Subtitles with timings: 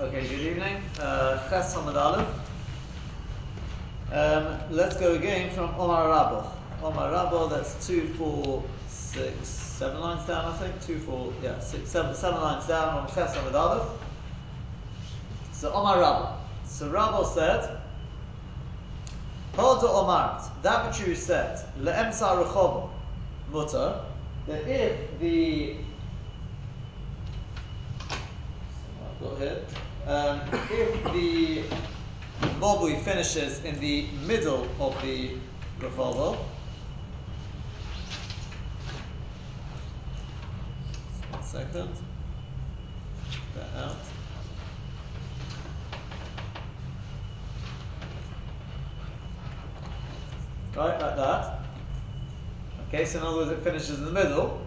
[0.00, 0.82] Okay, good evening.
[0.98, 2.26] Uh, Ches Aleph.
[4.10, 6.46] Um, let's go again from Omar Rabo.
[6.82, 10.80] Omar Rabo, that's two, four, six, seven lines down, I think.
[10.86, 13.88] Two, four, yeah, six, seven, seven lines down on Ches Aleph.
[15.52, 16.36] So Omar Rabo.
[16.64, 17.78] So Rabo said,
[19.52, 22.88] Hoda Omar, that which you said, Le'emsa Rechobo,
[23.52, 24.00] mutter,
[24.46, 25.76] that if the
[29.20, 29.60] got here,
[30.06, 30.40] um,
[30.70, 31.62] if the
[32.58, 35.36] mobui finishes in the middle of the
[35.80, 36.36] rechobo,
[41.30, 41.90] one second,
[43.54, 43.96] that out.
[50.76, 51.58] Right, like that.
[52.88, 54.60] Okay, so in other words, it finishes in the middle.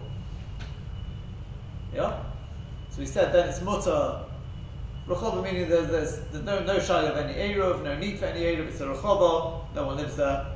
[1.94, 2.22] Yeah?
[2.90, 4.20] So we said then it's mutter.
[5.08, 8.40] Rechova meaning there's, there's, there's no, no shy of any Eruv, no need for any
[8.40, 10.46] Eruv, it's a Rechova, no one lives there.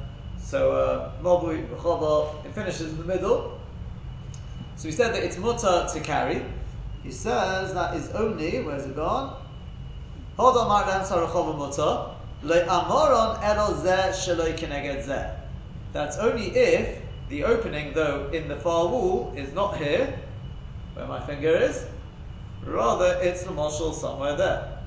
[0.40, 3.60] So, uh, Mobui, Rechova, it finishes in the middle.
[4.77, 6.42] So he said that it's mutter to carry.
[7.02, 9.42] He says that is only, where's it gone?
[10.38, 12.14] Hold on, Mark Lemsa Rechova mutter.
[15.92, 20.18] That's only if the opening, though, in the far wall is not here,
[20.94, 21.84] where my finger is,
[22.64, 24.78] rather it's the marshal somewhere there.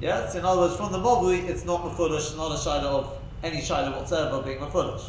[0.00, 3.60] Yes, in other words, from the mobui, it's not mafulish, not a shiloh of any
[3.60, 5.04] shiloh whatsoever being mafulish.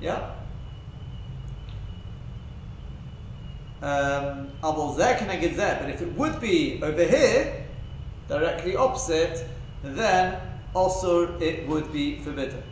[0.00, 0.34] Yeah?
[3.82, 4.50] Um,
[4.94, 7.66] zer can I get there, but if it would be over here,
[8.28, 9.44] directly opposite,
[9.82, 10.40] then
[10.74, 12.62] also it would be forbidden.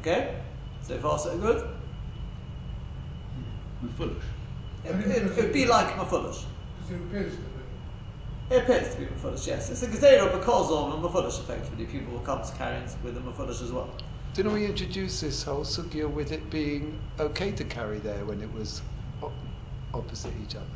[0.00, 0.36] Okay?
[0.82, 1.66] So far so good?
[3.82, 4.33] Mafulish.
[4.84, 6.44] It, it, would be like mafulish.
[6.76, 8.54] Because it appears to be.
[8.54, 9.70] It appears to be mafulish, yes.
[9.70, 11.86] It's a gazera because of a mafulish, effectively.
[11.86, 13.88] People will come to carry with a mafulish as well.
[14.34, 18.52] Didn't we introduce this whole sugya with it being okay to carry there when it
[18.52, 18.82] was
[19.22, 19.32] op-
[19.94, 20.66] opposite each other?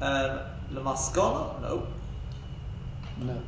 [0.00, 0.40] Um,
[0.72, 1.86] Lamaskona, no.
[3.18, 3.40] No.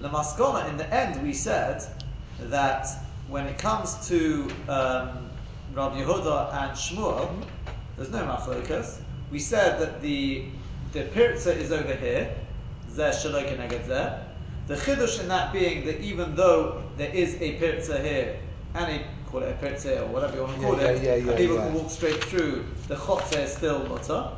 [0.00, 1.82] Lamaskona, in the end, we said
[2.38, 2.86] that
[3.28, 5.30] when it comes to um,
[5.72, 7.30] Rav Yehuda and Shmuel,
[8.02, 8.98] there's no maflokas.
[9.30, 10.44] We said that the
[10.92, 12.34] the piritza is over here,
[12.90, 14.24] zeh shalok neged zeh.
[14.66, 18.40] The chidush in that being that even though there is a piritza here
[18.74, 21.14] and a call it a piritza or whatever you want to call yeah, it, yeah,
[21.14, 24.30] yeah, and people can walk straight through, the chotze is still mutter.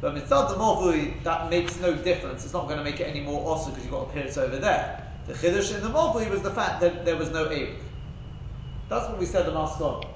[0.00, 2.44] But mitzad the mavui, that makes no difference.
[2.44, 4.56] It's not going to make it any more awesome because you've got a piritza over
[4.56, 5.06] there.
[5.26, 7.76] The chidush in the mavui was the fact that there was no eruv.
[8.88, 10.06] That's what we said the maskon.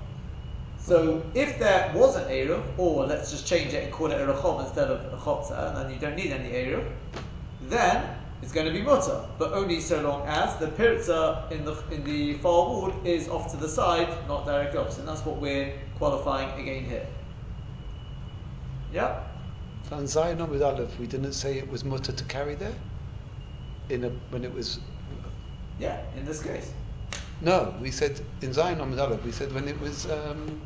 [0.87, 4.27] So if there was an Eruv, or let's just change it and call it a
[4.27, 6.87] Rechov instead of a Chotza, and then you don't need any Eruv,
[7.63, 11.75] then it's going to be mutter, but only so long as the Piritza in the
[11.91, 15.01] in the far wall is off to the side, not directly opposite.
[15.01, 17.07] And that's what we're qualifying again here.
[18.93, 19.23] Yeah?
[19.89, 22.75] So in Zion with Aleph, we didn't say it was mutter to carry there?
[23.89, 24.81] In a, when it was.
[25.79, 26.71] Yeah, in this case.
[27.45, 30.61] No, we said in Zion Aleph, we said when it was um,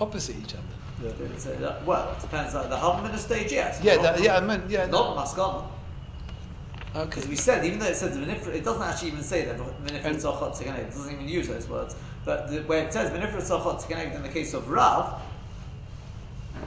[0.00, 0.62] opposite each other.
[1.00, 1.84] The- Didn't say that.
[1.84, 2.54] Well, it depends.
[2.54, 3.80] Like the Havman stage, yes.
[3.82, 4.86] yeah, that, yeah, I meant, yeah.
[4.86, 5.64] Not Maskana.
[6.94, 7.06] Okay.
[7.06, 10.78] Because we said, even though it says it doesn't actually even say that Tzachot Tzikaneg.
[10.78, 11.96] It doesn't even use those words.
[12.24, 15.20] But the, where it says Vinifra Tzachot Tzikaneg in the case of Rav,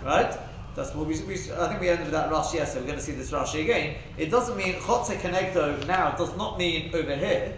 [0.04, 0.38] right?
[0.76, 2.82] That's what we, we, I think we ended with that Rashi yesterday.
[2.82, 3.96] We're going to see this Rashi again.
[4.18, 7.58] It doesn't mean Chotze Kenegdo now, does not mean over here.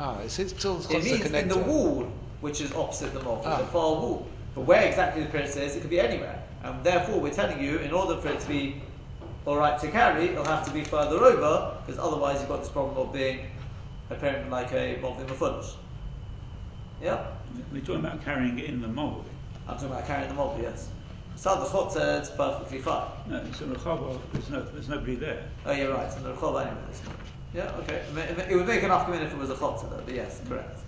[0.00, 2.10] Ah, it's, it's still It means in the wall,
[2.40, 3.58] which is opposite the mob, Ah.
[3.58, 4.26] the far wall.
[4.54, 6.42] But where exactly the Pirit is, it could be anywhere.
[6.62, 8.80] And therefore, we're telling you, in order for it to be
[9.46, 12.96] alright to carry, it'll have to be further over, because otherwise you've got this problem
[12.96, 13.46] of being
[14.10, 15.76] apparently like a mob in the funnels.
[17.02, 17.26] Yeah?
[17.72, 19.26] We're talking about carrying it in the mold.
[19.68, 20.88] I'm talking about carrying the mob, yes.
[21.36, 23.08] Sad the chotzer, it's perfectly fine.
[23.28, 24.18] No, it's a rechava.
[24.32, 25.42] There's no, there's nobody there.
[25.66, 27.12] Oh, you're right, and the Rechov anyway, there's no.
[27.54, 27.94] Yeah, okay.
[27.96, 29.88] It ma- It ma- it would make enough come in if it was a chotzer,
[29.90, 30.80] though, but yes, correct.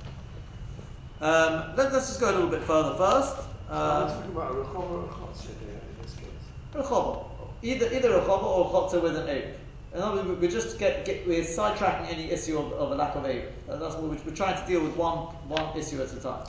[1.20, 3.36] Um, let, us just go a little bit further first.
[3.36, 6.26] So we're Um, talking about a Rechov or a Chotzer here in this case.
[6.74, 7.24] Rechova.
[7.62, 9.54] Either either Rechova or Chotzer with an Erev.
[9.94, 12.94] In other words, we- we're just get, get we're sidetracking any issue of, of a
[12.96, 13.24] lack of.
[13.24, 16.46] And that's what we're, we're trying to deal with one one issue at a time.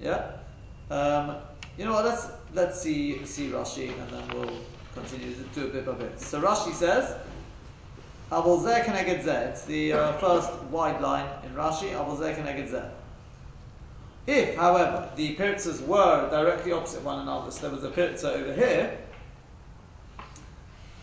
[0.00, 0.32] Yeah.
[0.90, 1.36] Um,
[1.78, 2.04] you know what?
[2.04, 4.58] Let's let's see see Rashi and then we'll
[4.96, 6.20] continue to do it bit by bit.
[6.20, 7.14] So Rashi says,
[8.32, 11.92] "Avol zeh keneged zeh." It's the uh, first wide line in Rashi.
[11.92, 12.90] "Avol zeh keneged zeh."
[14.26, 18.52] If, however, the pirtzas were directly opposite one another, so there was a pirtza over
[18.52, 18.98] here,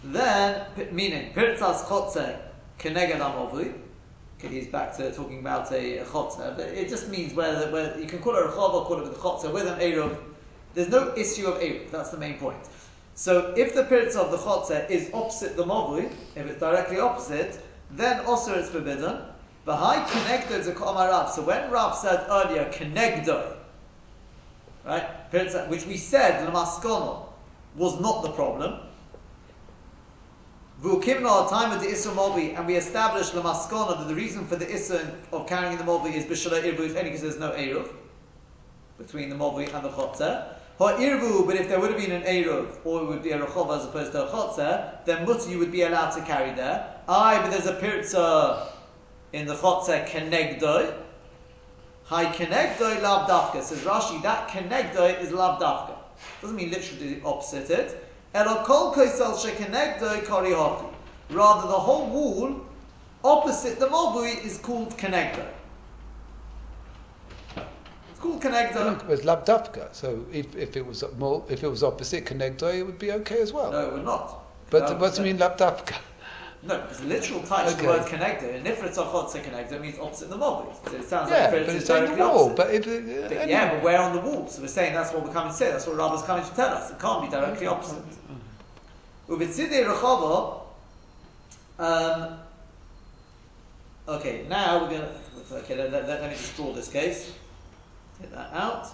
[0.03, 2.37] then, meaning, pirtzas chotze
[2.79, 3.73] keneged amovli,
[4.41, 8.07] he's back to talking about a, a chotze, but it just means where, where you
[8.07, 10.17] can call it a rechov or call it a chotze, with an eruv,
[10.73, 12.57] there's no issue of eruv, that's the main point.
[13.15, 17.59] So if the pirtza of the chotze is opposite the movli, if it's directly opposite,
[17.91, 19.21] then also it's forbidden,
[19.65, 21.31] but high connected to Rav.
[21.31, 23.55] So when Rav said earlier connector,
[24.83, 25.03] right,
[25.69, 27.27] which we said lamaskono
[27.75, 28.79] was not the problem.
[30.81, 34.69] V'ukimna time of the Issa Mobi, and we established lamaskono that the reason for the
[34.69, 37.89] Issa of carrying the Mobi is b'shala irvu, only because there's no eruv
[38.97, 40.55] between the Mobi and the Chotzer.
[40.79, 43.77] Irvu, but if there would have been an eruv, or it would be a rechov
[43.77, 46.95] as opposed to a chotzer, then mutter you would be allowed to carry there.
[47.07, 48.73] Aye, but there's a pirza
[49.33, 50.93] in the Chotzer Kenegdoi.
[52.05, 53.61] Hi Kenegdoi Lav Dafka.
[53.63, 55.95] Says Rashi, that Kenegdoi is Lav Dafka.
[56.41, 58.07] Doesn't mean literally opposite it.
[58.35, 60.53] Elokol Koisel Shekenegdoi Kori.
[61.29, 62.55] Rather, the whole wall
[63.23, 65.47] opposite the Mobui is called Kenegdoi.
[68.23, 69.01] It's called Kenegdoi.
[69.01, 72.83] It was Labdafka, so if, if it was more, if it was opposite Kenegdoi, it
[72.83, 73.71] would be okay as well.
[73.71, 74.45] No, it would not.
[74.69, 75.97] But um, what does it mean Labdafka?
[76.65, 77.81] No, because the literal type okay.
[77.81, 78.55] the word connector.
[78.55, 80.73] And Nifritz ochotze connector it means opposite the mobi.
[80.89, 82.51] So it sounds yeah, like but it's on the wall.
[82.51, 82.55] Opposite.
[82.55, 84.47] But, if, uh, but yeah, but where on the wall?
[84.47, 85.71] So we're saying that's what we're coming to say.
[85.71, 86.91] That's what Rabbi's coming to tell us.
[86.91, 88.01] It can't be directly opposite.
[89.27, 90.61] Rechava.
[91.79, 92.39] Um,
[94.07, 95.55] okay, now we're going to.
[95.57, 97.33] Okay, let, let, let me just draw this case.
[98.31, 98.87] That out.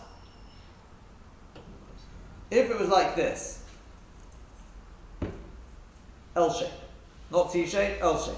[2.52, 3.64] If it was like this,
[6.36, 6.70] L shape.
[7.32, 8.36] Not T shape, L shape.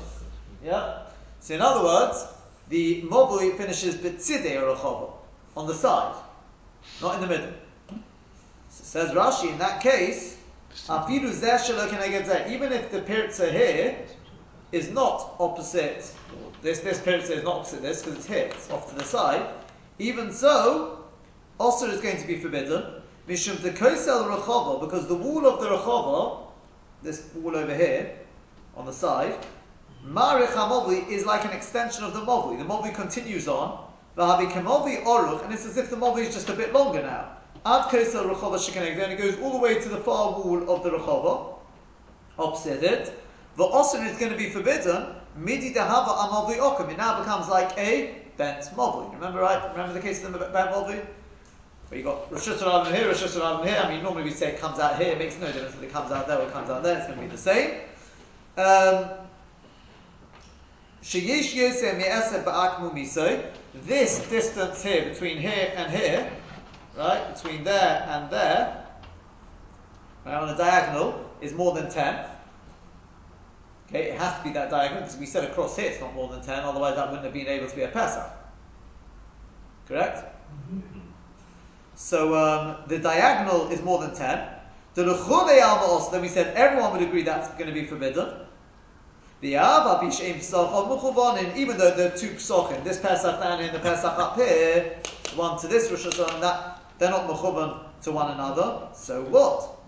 [0.63, 1.03] Yeah?
[1.39, 2.25] So in other words,
[2.69, 5.13] the mobui finishes bitzide or
[5.57, 6.15] on the side,
[7.01, 7.53] not in the middle.
[8.69, 10.38] So says Rashi, in that case,
[10.73, 13.97] even if the pirtza here
[14.71, 16.13] is not opposite,
[16.61, 19.45] this this pirtza is not opposite this because it's here, it's off to the side.
[20.01, 21.06] Even so,
[21.59, 22.83] also is going to be forbidden.
[23.30, 26.48] Mishum the kosel rechava, because the wall of the rechava,
[27.03, 28.18] this wall over here,
[28.75, 29.38] on the side.
[30.03, 32.57] Marich HaMovli is like an extension of the Movli.
[32.57, 33.88] The Movli continues on.
[34.18, 37.38] V'havi Kamovi Oruch, and it's as if the Movli is just a bit longer now.
[37.63, 40.81] Ad Kosel Rechova Shekaneg, then it goes all the way to the far wall of
[40.83, 41.53] the Rechova,
[42.39, 43.21] opposite it.
[43.56, 45.13] The Osir is going to be forbidden.
[45.36, 46.89] Midi Dehava Amovli Okum.
[46.89, 49.13] It now becomes like a bent Movli.
[49.13, 49.71] Remember, right?
[49.71, 51.05] Remember the case of the bent Movli?
[51.88, 53.77] Where you got Reshus Harabim here, Reshus Harabim here.
[53.77, 55.11] I mean, normally we say it comes out here.
[55.11, 56.97] It makes no difference if it comes out there or comes out there.
[56.97, 57.81] It's going to be the same.
[58.57, 59.11] Um,
[63.85, 66.31] this distance here, between here and here,
[66.97, 68.88] right, between there and there,
[70.25, 72.25] right, on a diagonal, is more than 10.
[73.91, 76.29] Okay, it has to be that diagonal because we said across here it's not more
[76.29, 78.31] than 10, otherwise that wouldn't have been able to be a Pesach.
[79.85, 80.19] Correct?
[80.19, 80.99] Mm-hmm.
[81.95, 84.47] So um, the diagonal is more than 10.
[84.93, 88.29] The Luchule Alma also, then we said everyone would agree that's going to be forbidden.
[89.41, 93.67] The Ava Bishem Psachon Muchuvonin, even though there are two Psachim, this Pesach down here
[93.67, 94.99] and the Pesach up here,
[95.35, 99.81] one to this Reshus Harabim, that, they're not Mechuvon to one another, so what?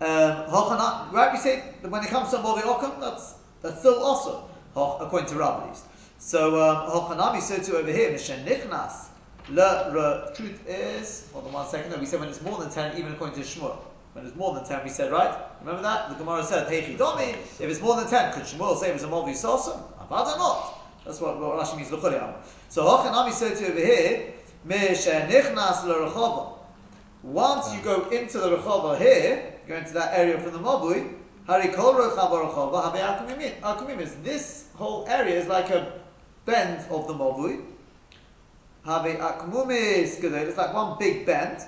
[0.00, 4.42] Right, we say when it comes to Movi Okam, that's, that's still awesome,
[4.76, 5.84] according to least.
[6.18, 9.06] So, um, said to over here, Mishen Nichnas,
[9.50, 12.98] Le, truth is, hold on one second, no, we said when it's more than 10,
[12.98, 13.78] even according to Shmuel.
[14.12, 15.36] When it's more than 10, we said, right?
[15.60, 16.10] Remember that?
[16.10, 19.04] The Gemara said, Hey Chidomi, if it's more than 10, could Shmuel say it was
[19.04, 19.80] a Movi Sosim?
[20.00, 20.80] Avada not.
[21.04, 22.34] That's what, Rashi means, L'chuliyam.
[22.68, 24.34] So Hochanami said to over here,
[24.66, 26.57] Nichnas Le
[27.22, 31.14] Once you go into the Rechova here, go into that area from the Mabui,
[31.46, 34.22] Hari Kol Rechava Rechova, Have Akumim.
[34.22, 36.00] This whole area is like a
[36.44, 37.64] bend of the Mabui,
[38.84, 40.22] have akmumis.
[40.22, 41.62] It's like one big bend.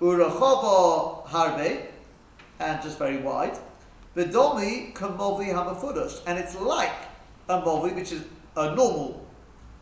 [0.00, 1.86] Urachava harbe,
[2.60, 3.58] and just very wide.
[4.16, 6.92] Bedomi kamovi hamafudush, and it's like
[7.48, 8.22] a movi, which is
[8.56, 9.26] a normal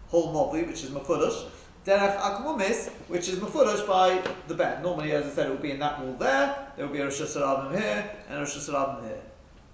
[0.08, 1.46] whole movi, which is mafudush.
[1.86, 4.82] Derech akmumis, which is mafudush by the bend.
[4.82, 6.72] Normally, as I said, it would be in that wall there.
[6.76, 9.22] There would be a Reshus Harabim here and a Reshus Harabim here.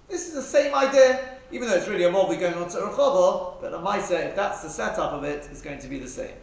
[0.08, 3.60] This is the same idea, even though it's really a movi going on to Rechava,
[3.60, 6.08] but the Maisa, if that's the setup of it, it, is going to be the
[6.08, 6.36] same.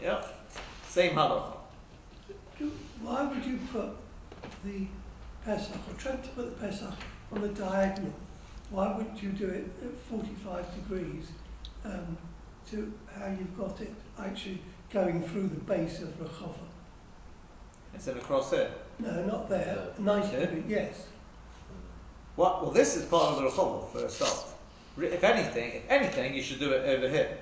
[0.00, 0.24] Yeah?
[0.88, 1.56] Same halacha.
[3.02, 3.88] Why would you put
[4.64, 4.86] the
[5.44, 6.94] Pesach, or try to put the Pesach
[7.32, 8.12] on the diagonal?
[8.70, 11.26] Why wouldn't you do it at 45 degrees
[11.84, 12.16] um,
[12.70, 14.60] to how you've got it actually
[14.92, 16.54] going through the base of Rechover.
[17.94, 18.70] It's in across here.
[18.98, 19.88] No, not there.
[19.98, 20.40] 90 Here?
[20.46, 21.06] degree, yes.
[22.36, 22.62] What?
[22.62, 24.46] Well, this is part of the Rechobo for a start.
[24.96, 27.38] Re- If anything, if anything, you should do it over here.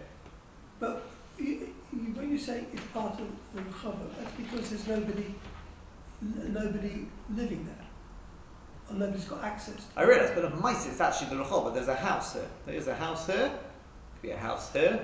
[0.79, 1.03] But
[1.39, 5.35] you, you, when you say it's part of the Rechover, that's because there's nobody,
[6.21, 7.87] nobody living there.
[8.89, 11.73] Or nobody's got access to I realise, but of mice, it's actually the Rechobo.
[11.73, 12.49] There's a house here.
[12.67, 13.51] There is a house here.
[14.15, 15.01] Could be a house here.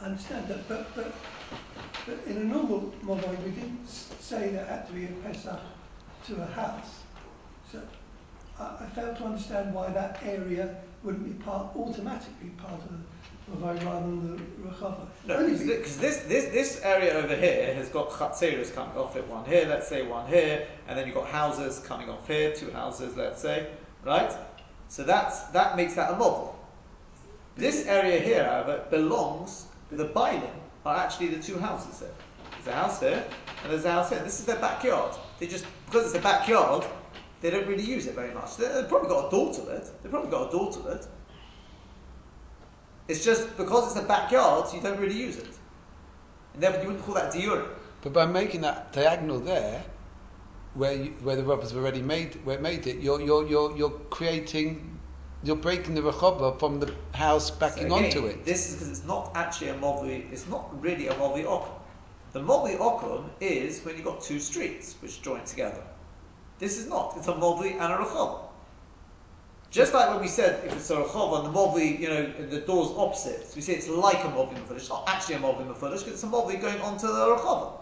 [0.00, 1.12] I understand that, but, but,
[2.06, 5.60] but in a normal mobile, we didn't say there had to be a Pesach
[6.26, 7.00] to a house.
[7.72, 7.80] So
[8.58, 13.58] I, I fail to understand why that area wouldn't be part, automatically part of the
[13.58, 15.06] mobile rather than the Rechover.
[15.26, 15.66] No, because be-
[16.02, 19.26] this, this this area over here has got chatzeros coming off it.
[19.28, 22.70] One here, let's say one here, and then you've got houses coming off here, two
[22.72, 23.68] houses, let's say,
[24.04, 24.32] right?
[24.88, 26.58] So that's that makes that a model.
[27.56, 29.66] This area here, however, belongs.
[29.90, 30.50] The Bailim
[30.84, 32.10] are actually the two houses here.
[32.64, 33.24] There's a house here,
[33.62, 34.18] and there's a house here.
[34.20, 35.14] This is their backyard.
[35.38, 36.84] They just because it's a backyard,
[37.40, 38.56] they don't really use it very much.
[38.56, 39.88] They- They've probably got a door to it.
[40.02, 41.06] They've probably got a door to it.
[43.08, 45.48] It's just because it's a backyard, you don't really use it.
[46.54, 47.68] And you wouldn't call that diurim.
[48.02, 49.84] But by making that diagonal there,
[50.74, 53.76] where you, where the rubbers have already made where it made it, you're you're you're
[53.76, 54.95] you're creating,
[55.42, 58.44] you're breaking the rechoba from the house backing So again, onto it.
[58.44, 60.30] This is because it's not actually a movli.
[60.32, 61.74] It's not really a movli okum.
[62.32, 65.82] The movli okum is when you've got two streets which join together.
[66.58, 67.14] This is not.
[67.16, 68.40] It's a movli and a rechov.
[69.70, 72.60] Just like when we said if it's a rechov and the movli, you know, the
[72.60, 74.76] door's opposite, so we say it's like a movli mefurish.
[74.76, 77.72] It's not actually a movli mefurish because it's a movli going onto the rechov.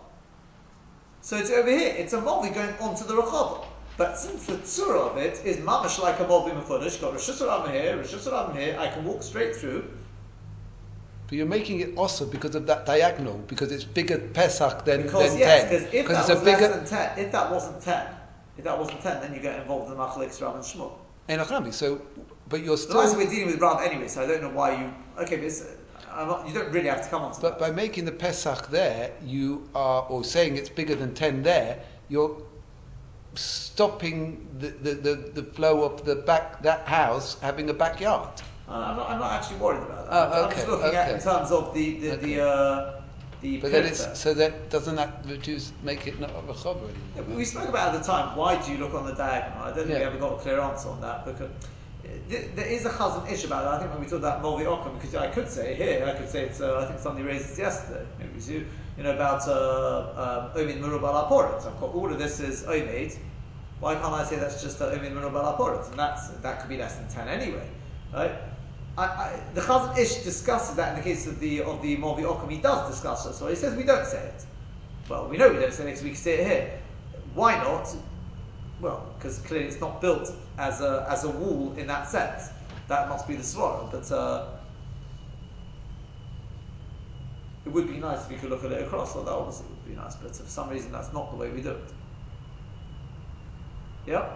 [1.20, 1.94] So it's over here.
[1.96, 3.64] It's a movli going onto the rechov.
[3.96, 7.72] But since the tzura of it is mamash like a movli mefurish, got Reshus Harabim
[7.72, 9.88] here, Reshus Harabim here, I can walk straight through.
[11.28, 15.30] But you're making it also because of that diagonal, because it's bigger Pesach than, Because
[15.30, 15.90] than yes, ten.
[15.90, 18.06] because if that was bigger less than ten, if that wasn't ten,
[18.58, 20.92] if that wasn't ten, then you get involved in Machalik Rav and Shmuel.
[21.28, 21.72] Enochambi.
[21.72, 22.02] So,
[22.48, 23.06] but you're still...
[23.06, 23.16] still.
[23.18, 24.92] we're dealing with Rav anyway, so I don't know why you.
[25.22, 25.64] Okay, but it's,
[26.14, 27.60] not, you don't really have to come on to But that.
[27.60, 32.42] by making the Pesach there, you are, or saying it's bigger than 10 there, you're
[33.36, 38.28] stopping the, the, the, the flow of the back, that house having a backyard.
[38.68, 40.38] Uh, I'm, not, I'm not actually worried about that.
[40.38, 41.14] Oh, I'm just okay, looking at okay.
[41.14, 42.34] in terms of the the Okay.
[42.34, 43.00] the, uh,
[43.42, 47.22] the But then it's, so that, doesn't that reduce, make it not a Rechover Yeah,
[47.22, 48.36] we spoke about at the time.
[48.36, 49.64] Why do you look on the diagonal?
[49.64, 52.86] I don't think we ever got a clear answer on that because uh, there is
[52.86, 53.68] a chazon ish about it.
[53.68, 56.30] I think when we talk about Movi Okum, because I could say here, I could
[56.30, 56.60] say it's.
[56.60, 58.06] Uh, I think somebody raised this yesterday.
[58.18, 58.66] Maybe it was you.
[58.96, 61.66] You know about uh, um, Omid Murubal Aporit.
[61.66, 63.16] I've got all of this is Omid.
[63.80, 65.90] Why can't I say that's just uh, Omid Murubal Aporit?
[65.90, 67.68] And that's that could be less than ten anyway,
[68.12, 68.30] right?
[68.96, 72.22] I, I, the Chazon Ish discusses that in the case of the of the Movi
[72.22, 72.48] Okum.
[72.50, 74.46] He does discuss it, so he says we don't say it.
[75.08, 76.80] Well, we know we don't say it because we can say it here.
[77.34, 77.88] Why not?
[78.80, 82.50] Well, because clearly it's not built as a as a wall in that sense.
[82.86, 84.46] That must be the svara, but uh,
[87.66, 89.14] it would be nice if you could look at it across.
[89.14, 91.62] Well, that obviously would be nice, but for some reason that's not the way we
[91.62, 91.92] do it.
[94.06, 94.28] Yeah.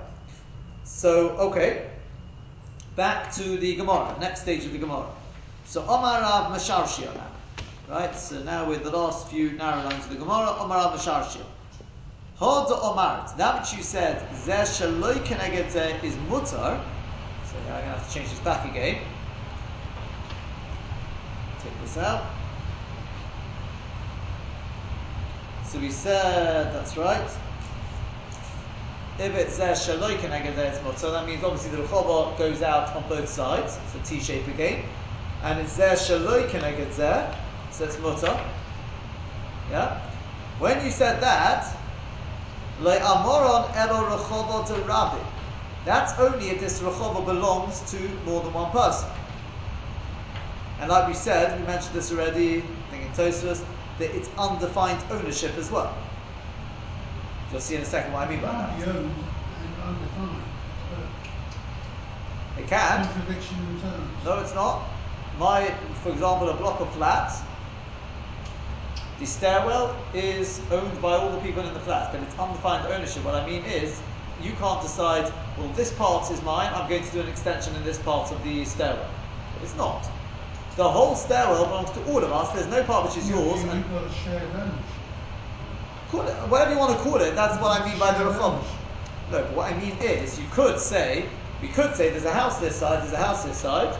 [0.84, 1.90] So okay,
[2.96, 4.16] back to the Gemara.
[4.18, 5.06] Next stage of the Gemara.
[5.66, 7.30] So Omar Rav Masharshia now.
[7.88, 11.44] Right, so now with the last few narrow lines of the Gemara, Omar Rav Masharshia.
[12.38, 16.80] Hoda Omar, that which you said, Zeh Shaloi Keneged Zeh is mutar.
[17.44, 19.02] So now I'm going to have to change this back again.
[21.62, 22.37] Take this out.
[25.68, 27.30] So we said, that's right.
[29.18, 31.12] If it's uh, mutar.
[31.12, 33.78] That means obviously the Rechobo goes out on both sides.
[33.84, 34.82] It's a T shape again.
[35.42, 36.94] And it's Zeh Shaloi Keneged
[37.70, 38.42] so it's mutar.
[39.70, 40.00] Yeah?
[40.58, 41.76] When you said that,
[42.80, 45.22] like Amoron Elo Rechobo Rabbi.
[45.84, 49.10] That's only if this Rechobo belongs to more than one person.
[50.80, 53.62] And like we said, we mentioned this already, I think in Tosfos,
[53.98, 55.96] that it's undefined ownership as well.
[57.50, 58.88] You'll see in a second what I mean by that.
[58.88, 60.42] owned and undefined,
[62.58, 63.04] It can.
[63.12, 64.24] contradiction in terms.
[64.24, 64.82] No, it's not.
[65.38, 65.70] My,
[66.02, 67.40] for example, a block of flats,
[69.18, 73.24] the stairwell is owned by all the people in the flat, but it's undefined ownership.
[73.24, 74.00] What I mean is,
[74.42, 77.82] you can't decide, well, this part is mine, I'm going to do an extension in
[77.84, 79.10] this part of the stairwell.
[79.62, 80.08] It's not.
[80.78, 83.64] The whole stairwell belongs to all of us, there's no part which is You- yours,
[83.64, 84.76] you- and You've got a shared ownership.
[86.08, 88.54] call it, whatever you want to call it, that's what I mean by the reform.
[88.54, 88.70] ownership.
[89.32, 91.24] No, but what I mean is, you could say,
[91.60, 93.92] we could say there's a house this side, there's a house this side,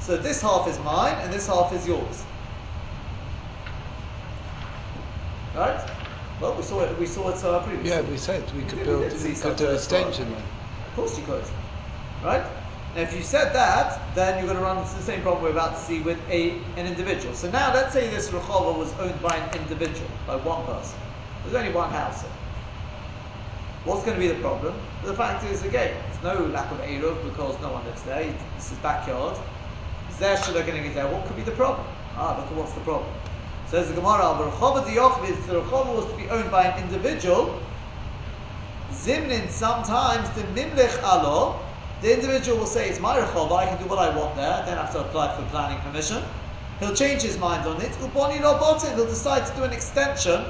[0.00, 2.24] so this half is mine and this half is yours.
[5.54, 5.80] right?
[6.40, 6.98] Well, we saw it.
[6.98, 7.90] We saw it uh, previously.
[7.90, 10.42] Yeah, we said we We could build, we we could do a extension there.
[10.88, 11.44] Of course you could.
[12.24, 12.44] Right?
[12.94, 15.50] Now if you said that, then you're going to run into the same problem we're
[15.50, 17.34] about to see with a an individual.
[17.34, 20.98] So now let's say this Rechova was owned by an individual, by one person.
[21.42, 22.30] There's only one house here.
[23.84, 24.80] What's going to be the problem?
[25.02, 28.34] The fact is, again, there's no lack of Eruv because no one lives there.
[28.56, 29.36] It's his backyard.
[30.08, 31.06] Is there Shulaganing there?
[31.08, 31.86] What could be the problem?
[32.16, 33.12] Ah, look at what's the problem.
[33.66, 37.60] Says the Gemara, the Rechova is the Rechova was to be owned by an individual.
[38.92, 41.73] Zimnin sometimes the Mimlich Alo,
[42.04, 44.66] the individual will say it's my Rechova, I can do what I want there, I
[44.66, 46.22] don't have to apply for planning permission.
[46.78, 47.92] He'll change his mind on it.
[47.92, 50.44] Uboni lo botin, he'll decide to do an extension.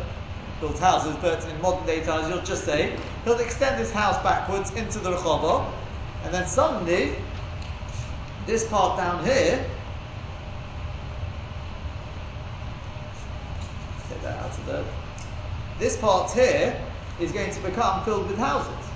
[0.60, 4.72] Built houses, but in modern day times you'll just say he'll extend his house backwards
[4.72, 5.70] into the Rechova,
[6.24, 7.14] and then suddenly
[8.46, 9.64] this part down here
[14.10, 14.84] take that out of there.
[15.78, 16.76] This part here
[17.20, 18.88] is going to become filled with houses.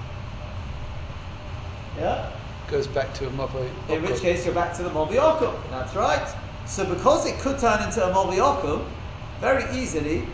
[1.97, 2.33] Yeah?
[2.70, 3.66] Goes back to a mother.
[3.88, 5.54] In which case you're back to the Mobi Okum.
[5.70, 6.28] That's right.
[6.66, 8.84] So because it could turn into a Mobi Okum
[9.40, 10.28] very easily,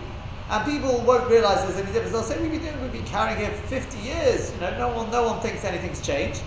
[0.51, 2.11] and people won't realise there's any difference.
[2.11, 4.53] They'll say we've been doing, we've been carrying it for 50 years.
[4.53, 6.43] You know, no one, no one thinks anything's changed.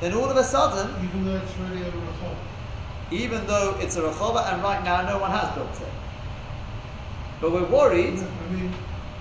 [0.00, 2.36] Then all of a sudden, Even though it's really a rachov.
[3.10, 5.92] even though it's a Rechova and right now no one has built it,
[7.40, 8.18] but we're worried.
[8.18, 8.72] I mean,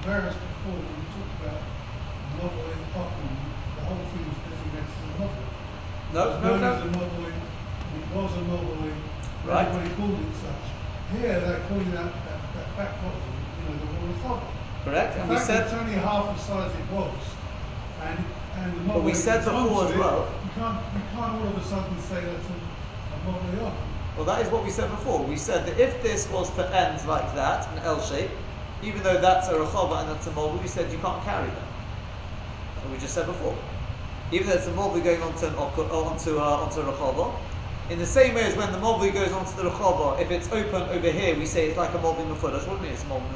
[0.04, 1.62] whereas before when you talk about
[2.38, 3.38] novel in Popham,
[3.76, 5.44] the whole thing was designated as a novel.
[6.18, 6.74] No, no, no.
[6.74, 7.36] as a novel it
[8.10, 8.98] was a in,
[9.46, 9.68] Right.
[9.68, 10.66] everybody called it such.
[11.14, 13.22] Here they're calling that, that, that back bottom,
[13.62, 14.50] you know, the of Popham.
[14.84, 15.14] Correct.
[15.14, 17.22] The And we said it's only half the size it was,
[18.02, 18.18] and
[18.58, 21.56] and the But we said is before as well- You can't you can't all of
[21.56, 22.58] a sudden say that's a,
[23.14, 23.78] a Mobley up.
[24.18, 25.20] Well, that is what we said before.
[25.22, 28.32] We said that if this was to end like that, an L shape,
[28.82, 31.68] even though that's a Rechova and that's a Mobi, we said you can't carry them.
[32.74, 33.56] That's what we just said before.
[34.30, 37.48] Even though it's a Mobi going onto an onto uh, onto a Rechova,
[37.90, 40.82] in the same way as when the Mobi goes onto the Rechova, if it's open
[40.82, 42.68] over here, we say it's like a Mobi Mefudash.
[42.68, 43.32] What do you mean it's Mobi,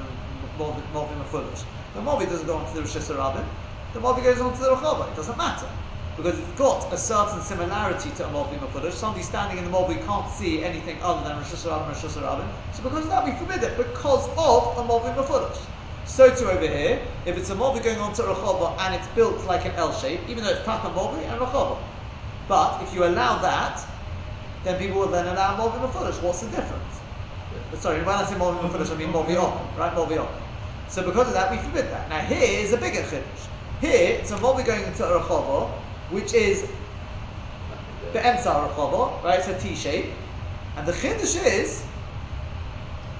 [0.91, 1.63] Mobi Mefudash?
[1.93, 3.47] The Mobi doesn't go onto the Reshus Harabim.
[3.93, 5.11] The Mobi goes onto the Rechova.
[5.11, 5.69] It doesn't matter.
[6.17, 8.91] Because it's got a certain similarity to a Mobi Mefudash.
[8.91, 12.51] Somebody standing in the Mobi can't see anything other than Reshus Harabim and Reshus Harabim.
[12.71, 15.70] So because of that we forbid it, because of a Mobi Mefudash.
[16.11, 19.45] So too over here, if it's a Mobi going onto a Rechova and it's built
[19.45, 21.77] like an L shape, even though it's Taka Mobi and Rechova.
[22.49, 23.81] But if you allow that,
[24.65, 26.21] then people will then allow Mobi Mefudash.
[26.21, 26.99] What's the difference?
[27.79, 29.93] Sorry, when I say Mobi Mefudash, I mean Mobi Okum, right?
[29.93, 30.41] Mobi Okum.
[30.89, 32.09] So because of that, we forbid that.
[32.09, 33.47] Now here is a bigger chiddush.
[33.79, 35.69] Here, it's a Mobi going into a Rechova,
[36.09, 36.69] which is
[38.11, 39.39] the Emsar Rechova, right?
[39.39, 40.11] It's a T shape.
[40.75, 41.85] And the chiddush is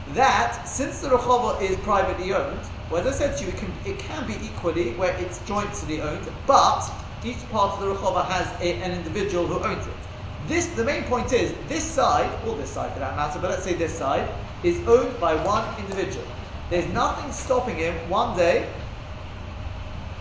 [0.10, 2.60] that since the Rechova is privately owned,
[2.91, 6.01] well, as I said to you, it can, it can be equally where it's jointly
[6.01, 6.84] owned, but
[7.23, 9.93] each part of the Rechova has a, an individual who owns it.
[10.47, 13.63] This, the main point is, this side, or this side for that matter, but let's
[13.63, 14.30] say this side,
[14.63, 16.25] is owned by one individual.
[16.69, 18.67] There's nothing stopping him one day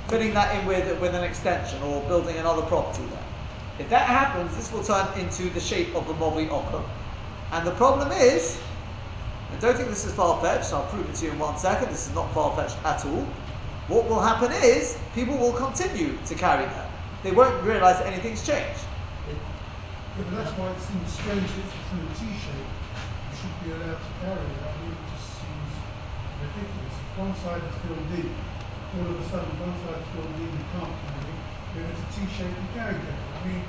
[0.08, 3.24] filling that in with, with an extension or building another property there.
[3.78, 6.82] If that happens, this will turn into the shape of the Mobi Okum.
[7.52, 8.60] And the problem is,
[9.52, 12.06] I don't think this is far-fetched, I'll prove it to you in one second, this
[12.06, 13.26] is not far-fetched at all.
[13.88, 16.90] What will happen is, people will continue to carry that.
[17.22, 18.86] They won't realise that anything's changed.
[19.26, 19.34] Yeah,
[20.16, 23.98] but that's why it seems strange that in a T shape, you should be allowed
[23.98, 24.60] to carry it.
[24.62, 25.70] I mean, it just seems
[26.38, 26.94] ridiculous.
[26.94, 28.30] If one side is filled in,
[28.94, 31.42] all of a sudden one side is filled in, you can't carry it.
[31.74, 33.18] If it's a T shape, you can carry it.
[33.34, 33.62] I mean,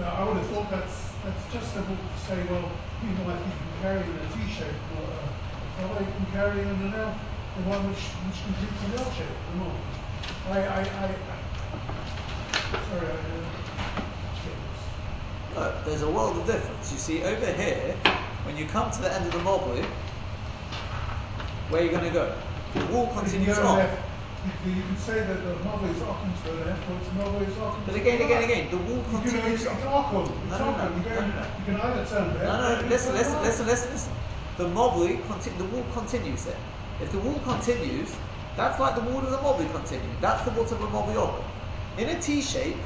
[0.00, 3.60] uh, I would have thought that's that's justifiable to say, well, people might think you
[3.70, 7.14] can carry in a T shape, or uh, how you can carry in an L,
[7.56, 9.36] the one which which completes an L shape.
[9.50, 9.76] Come on.
[10.50, 11.06] I I I.
[11.06, 11.38] I
[12.88, 13.12] sorry, I.
[13.12, 13.62] Uh,
[15.54, 16.90] No, there's a world of difference.
[16.92, 17.96] You see, over here,
[18.44, 19.84] when you come to the end of the Mobi,
[21.68, 22.34] where are you going to go?
[22.74, 23.78] The wall continues on.
[23.78, 24.11] left.
[24.44, 27.94] You can, say that the novel is Occam to the it's novel is Occam But
[27.94, 30.42] again, again, again, the wall You can, continues it's, it's Occam.
[30.42, 31.46] It's No, no, no, You, can, no, no.
[31.58, 32.42] you can either turn left.
[32.42, 34.12] No, no, listen, listen, listen, listen, listen.
[34.56, 36.58] The Mobi, conti- the wall continues there.
[36.98, 38.18] If the wall continues,
[38.56, 40.16] that's like the wall of the Mobi continuing.
[40.20, 41.44] That's the wall of a Mobi Okum.
[41.96, 42.82] In a T shape,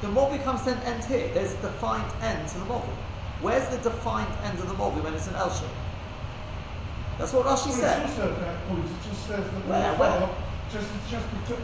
[0.00, 1.28] the Mobi comes to an end here.
[1.34, 2.96] There's a defined end to the Mobi.
[3.40, 5.68] Where's the defined end of the Mobi when it's an L shape?
[7.18, 8.02] That's what Rashi Well, said.
[8.04, 10.45] it's also at that point, it just says that Where, the where?
[10.72, 11.62] Just, it's just because,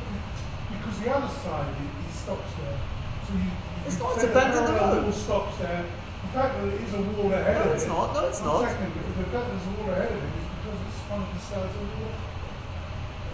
[0.71, 2.79] because the other side, it, it stops there.
[3.27, 5.03] So you, you It's not, it's a the in the road.
[5.03, 5.85] wall stops there.
[6.23, 8.15] The fact that it is a wall ahead No, of it's not.
[8.15, 8.71] No, it's not.
[8.71, 11.41] second, the fact there's a wall ahead of it is because it's one of the
[11.41, 12.15] sides of the wall.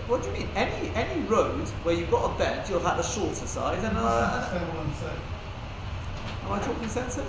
[0.09, 0.49] What do you mean?
[0.57, 4.01] Any any road where you've got a bend, you'll have a shorter side and, uh,
[4.01, 7.25] understand what I'm I talking sense here?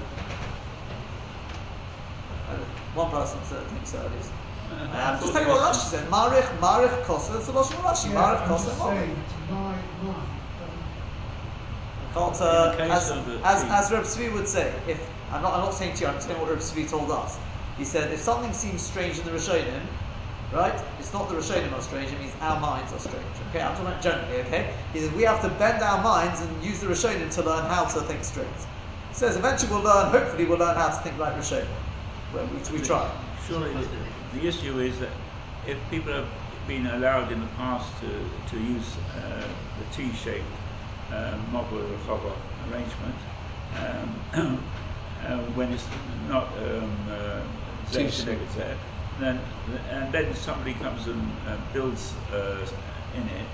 [2.95, 4.31] One person said, thinks so at least.
[4.71, 6.07] Um, just thought tell you what the Rashi said.
[6.09, 7.37] Marich, Marich Kosa.
[7.39, 8.11] It's a lot of Rashi.
[8.11, 8.71] Marich I'm Kosa.
[8.75, 8.97] Marich.
[8.97, 9.15] saying,
[12.13, 14.99] Can't, uh, as, of as, as Reb Tzvi would say, if
[15.31, 17.37] I'm not, I'm not saying to you, I'm saying what Reb Tzvi told us.
[17.77, 19.81] He said, if something seems strange in the Rishonim,
[20.51, 23.25] right, it's not the Rishonim are strange, it means our minds are strange.
[23.49, 24.73] Okay, I'm talking about generally, okay?
[24.93, 27.85] He says, we have to bend our minds and use the Rishonim to learn how
[27.85, 28.47] to think straight.
[29.09, 31.67] He says, eventually we'll learn, hopefully we'll learn how to think like Rishonim.
[32.33, 33.09] Well, which we try.
[33.47, 33.87] Surely the,
[34.33, 35.11] the issue is that
[35.67, 36.29] if people have
[36.67, 38.07] been allowed in the past to,
[38.47, 40.45] to use uh, the T-shaped
[41.11, 42.35] um, Mobile Rechover
[42.69, 43.15] arrangement,
[43.79, 44.21] um,
[45.23, 45.87] uh, when it's
[46.27, 47.41] not um, uh,
[47.91, 48.77] there,
[49.19, 49.41] then
[49.89, 52.65] and then somebody comes and uh, builds uh,
[53.15, 53.47] in it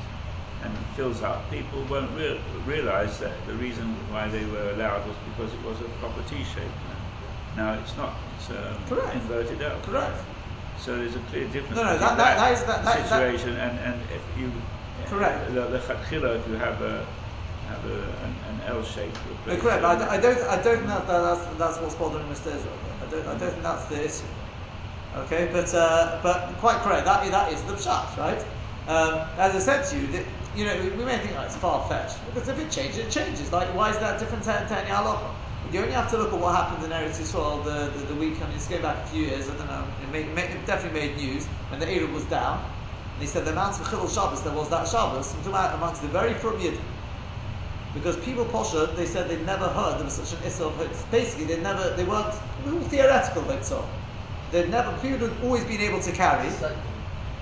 [0.63, 5.15] and fills up, people won't re- realise that the reason why they were allowed was
[5.17, 6.71] because it was a proper T-shape.
[7.55, 8.13] Now it's not.
[8.35, 9.83] It's um, inverted out.
[9.83, 10.34] Correct.
[10.77, 14.01] So there's a clear difference No, no, that- that- that is- that- situation and, and
[14.11, 14.51] if you
[15.07, 15.53] Correct.
[15.53, 17.07] the, the chatchila, if you have a
[17.67, 19.13] have a, an, an L shape.
[19.45, 19.81] No, correct.
[19.81, 20.41] But I, don't- I don't.
[20.49, 22.55] I don't think that, that that's that's what's bothering Mr.
[22.55, 22.77] Israel.
[23.01, 23.27] I don't.
[23.27, 24.27] I don't think that's the issue.
[25.15, 27.05] Okay, but uh, but quite correct.
[27.05, 28.45] That that is the pshat, right?
[28.87, 31.55] Um, as I said to you, that, you know, we, we may think oh, it's
[31.55, 33.51] far fetched because if it changes, it changes.
[33.51, 35.34] Like, why is that different to, to any halacha?
[35.71, 38.41] You only have to look at what happened in Eretz Yisrael the, the, the week.
[38.41, 39.49] I mean, it's going back a few years.
[39.49, 39.85] I don't know.
[40.03, 42.63] It, made, made, it definitely made news when the Eruv was down.
[43.13, 45.33] And he said the amount of Chilul Shabbos there was that Shabbos.
[45.45, 46.79] Amongst the very from Yidden.
[47.93, 51.01] Because people posher, they said they'd never heard there was such an issue of Hitz.
[51.11, 53.85] Basically, they never, they weren't, it was all theoretical Hitzah.
[54.51, 56.49] They'd never, people had always been able to carry.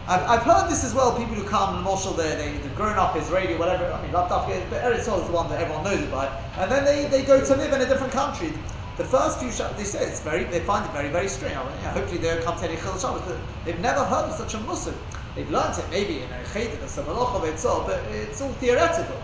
[0.06, 3.16] I've, I've heard this as well, people who come and Moshel they, they've grown up
[3.16, 6.12] Israeli, whatever, I mean, tough, but Eretz Yisrael is the one that everyone knows it
[6.12, 6.28] by.
[6.58, 8.52] And then they, they go to live in a different country.
[8.98, 11.56] The first few Shabbos, they say it's very, they find it very, very strange.
[11.56, 14.28] I mean, yeah, hopefully they don't come to any Chil Shabbos, but they've never heard
[14.28, 14.96] of such a Muslim.
[15.36, 19.18] They've learnt it maybe in a Cheder, there's some Hitzah, but it's all theoretical.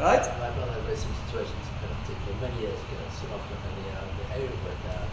[0.00, 0.24] Right?
[0.40, 4.50] My brother had situations in particular many years ago, so often and the, uh, area
[4.64, 5.06] went down,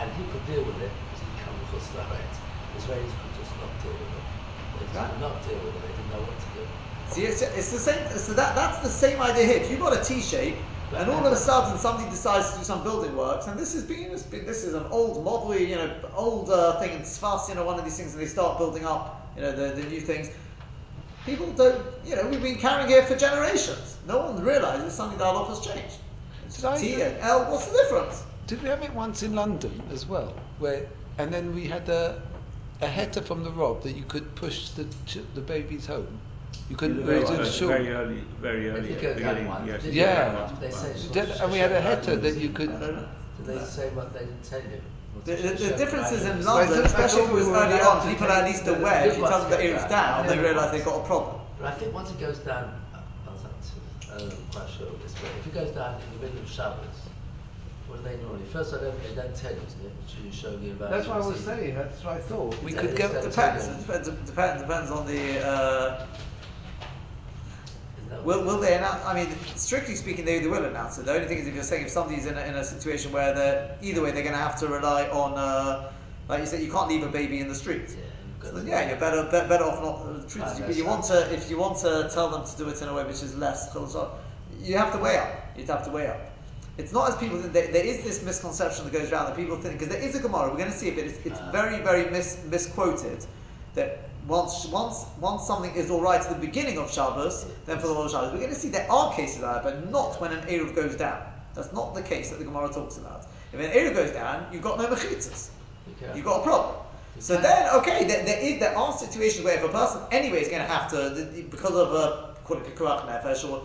[0.00, 2.34] and he could deal with it because he'd come us direct.
[2.78, 3.29] Israelis
[4.94, 5.20] Right.
[5.20, 6.66] not deal with it, they didn't know what to do.
[7.10, 8.18] See, it's, it's the same.
[8.18, 9.56] So that that's the same idea here.
[9.56, 10.56] If you've got a T shape,
[10.94, 13.84] and all of a sudden somebody decides to do some building works, and this has
[13.84, 17.64] been this, is an old model, you know, old uh, thing in Sfas, you know,
[17.64, 20.30] one of these things, and they start building up, you know, the, the new things.
[21.26, 23.98] People don't, you know, we've been carrying here for generations.
[24.06, 25.96] No one realizes something that Allah has changed.
[26.46, 27.50] It's T and L.
[27.50, 28.24] What's the difference?
[28.46, 30.34] Did we have it once in London as well?
[30.58, 30.86] Where
[31.18, 32.22] and then we had a
[32.82, 36.18] a header from the Rob that you could push the ch- the babies home.
[36.68, 37.04] You couldn't.
[37.04, 39.48] very, it was in very early, very early did at the beginning.
[39.48, 39.66] one.
[39.66, 40.50] Yes, Did you they go go down down?
[40.50, 42.70] once, They say Did- and we had a header that you I could.
[42.80, 43.08] don't know.
[43.38, 44.80] Did they say what they didn't tell you?
[45.24, 46.44] The, the, the Show difference is in.
[46.44, 48.78] London, I especially if it we was were early on, people are at least the-
[48.78, 49.02] aware.
[49.02, 51.00] the If you tell them the good air is ones down, they realise they've got
[51.02, 51.40] a problem.
[51.58, 54.68] But I think once it goes down, oh, I was up to, I don't quite
[54.70, 56.86] sure of this, but if it goes down in the middle of Shabbos,
[57.90, 58.44] what do they normally?
[58.52, 60.34] First, I don't think they don't tell you, isn't it?
[60.34, 60.90] Show the environment?
[60.90, 61.74] That's what I was saying.
[61.74, 62.62] That's what I thought.
[62.62, 63.08] We could go.
[63.08, 63.66] Depends.
[63.66, 64.08] It depends.
[64.08, 64.62] It depends.
[64.62, 65.46] Depends on the.
[65.46, 66.06] Uh,
[68.24, 69.04] will, will they announce?
[69.04, 71.06] I mean, strictly speaking, they, they will announce it.
[71.06, 73.34] The only thing is, if you're saying if somebody's in a, in a situation where
[73.34, 75.34] they're either way, they're going to have to rely on.
[75.36, 75.92] Uh,
[76.28, 77.82] like you said, you can't leave a baby in the street.
[77.88, 79.96] Yeah, you've got So to- then, yeah, you're better be, better off not.
[80.06, 82.56] Uh, truth Ah, is, that's you want to if you want to tell them to
[82.56, 84.10] do it in a way which is less chilul
[84.62, 85.28] you have to weigh up.
[85.56, 86.20] You have to weigh up.
[86.80, 87.52] It's not as people think.
[87.52, 90.20] There, there is this misconception that goes around that people think because there is a
[90.20, 90.50] Gemara.
[90.50, 91.50] We're going to see it, but it's, it's Ah.
[91.52, 93.26] very very mis, misquoted.
[93.74, 97.86] That once once once something is all right at the beginning of Shabbos, then for
[97.86, 98.32] the whole Shabbos.
[98.32, 100.96] We're going to see there are cases like that, but not when an eruv goes
[100.96, 101.20] down.
[101.54, 103.26] That's not the case that the Gemara talks about.
[103.52, 105.50] If an eruv goes down, you've got no mechitzas.
[106.14, 106.76] You've got a problem.
[107.18, 110.48] So then, okay, there, there, is, there are situations where if a person anyway is
[110.48, 113.62] going to have to, because of a, call it pikuach nefesh, or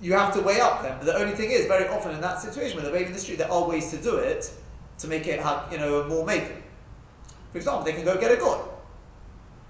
[0.00, 0.96] you have to weigh up them.
[0.98, 3.18] But the only thing is, very often in that situation with a baby in the
[3.18, 4.50] street, there are ways to do it
[4.98, 6.62] to make it have, you know, more making.
[7.52, 8.60] For example, they can go get a goy,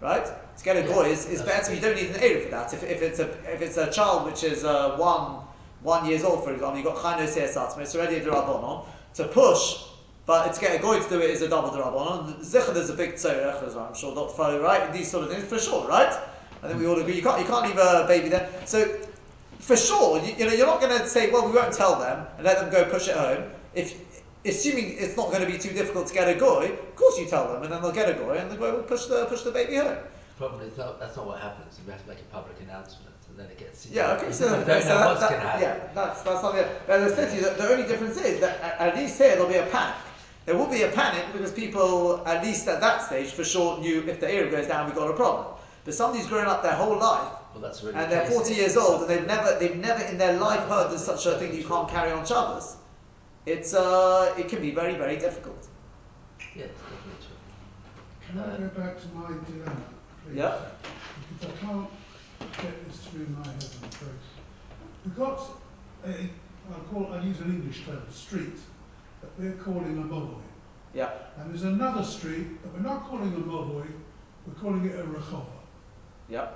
[0.01, 0.25] right?
[0.25, 1.75] To get a Yeah, goy is, is better.
[1.75, 2.73] You don't need an eruv for that.
[2.73, 5.43] If, if it's a if it's a child which is uh, one
[5.83, 9.83] one years old, for example, you've got chaynos here it's already a drabonon to push.
[10.25, 12.41] But to get a goy to do it is a double drabonon.
[12.41, 14.35] Zichud is a big tzorech, as I'm sure Dr.
[14.35, 14.93] Farley, right?
[14.93, 16.13] These sort of things for sure, right?
[16.63, 17.15] I think we all agree.
[17.15, 18.49] You can't you can't leave a baby there.
[18.65, 18.99] So
[19.67, 22.25] for sure, you, you know, you're not going to say, well, we won't tell them
[22.37, 23.51] and let them go push it home.
[23.75, 23.99] If
[24.45, 27.27] assuming it's not going to be too difficult to get a goy, of course you
[27.27, 29.43] tell them, and then they'll get a goy, and the goy will push the push
[29.43, 29.99] the baby home.
[30.39, 31.81] Probably not, that's not what happens.
[31.85, 33.87] We have to make a public announcement, and then it gets.
[33.87, 35.63] Yeah, okay, so, so don't know that- what's that- going to happen.
[35.63, 36.65] Yeah, that's, that's something.
[36.87, 39.31] As I said to you, the, the only difference is that at, at least here
[39.35, 39.97] there'll be a panic.
[40.45, 44.05] There will be a panic because people, at least at that stage, for sure knew
[44.07, 45.57] if the era goes down, we've got a problem.
[45.85, 48.77] But somebody's grown up their whole life Well, that's really and they're case 40 years
[48.77, 51.57] old and they've never, they've never in their life heard there's such a thing that
[51.57, 52.77] you can't carry on Shabbos.
[53.47, 55.67] It's, uh, it can be very, very difficult.
[56.55, 57.39] Yes, definitely true.
[58.29, 59.81] Can I go back to my dilemma,
[60.27, 60.37] please?
[60.37, 60.59] Yeah.
[61.41, 61.91] Because I can't
[62.61, 64.11] get this through my head, I'm afraid.
[65.07, 65.41] We've got
[66.05, 66.11] a,
[66.75, 68.59] I'll call, I'll use an English term, street,
[69.23, 70.43] that we're calling a movoy.
[70.93, 73.87] Yeah, And there's another street that we're not calling a movoy,
[74.47, 75.47] we're calling it a rechova.
[76.29, 76.49] yeah.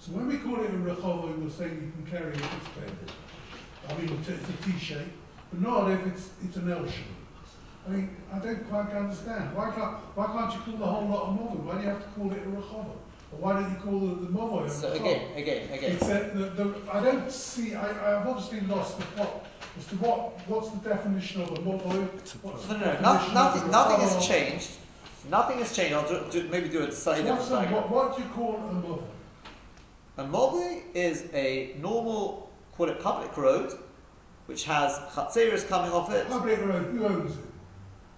[0.00, 2.90] So when we call it a rechova, we're saying you can carry it this big.
[3.88, 5.12] I mean, it's a T shape,
[5.52, 7.04] but not if it's, it's an L shape.
[7.86, 9.54] I mean, I don't quite understand.
[9.54, 11.64] Why can't, why can't you call the whole lot a movoy?
[11.64, 12.96] Why do you have to call it a rechova?
[13.32, 15.00] Or why don't you call the, the movoy a So rechova?
[15.00, 15.92] again, again, again.
[15.96, 19.44] It's a, the, the, I don't see, I, I've obviously lost the plot
[19.78, 22.06] as to what, what's the definition of a movoy?
[22.42, 24.70] What's No, the no, no, definition of nothing, a nothing has changed.
[25.30, 25.94] Nothing has changed.
[25.94, 27.90] I'll do, do, maybe do a slightly What's different a, diagram.
[27.90, 29.02] what, what do you call a movoy?
[30.20, 33.72] A mobi is a normal, call it public road,
[34.44, 36.28] which has chatzeros coming off it.
[36.28, 37.44] Public road, who owns it?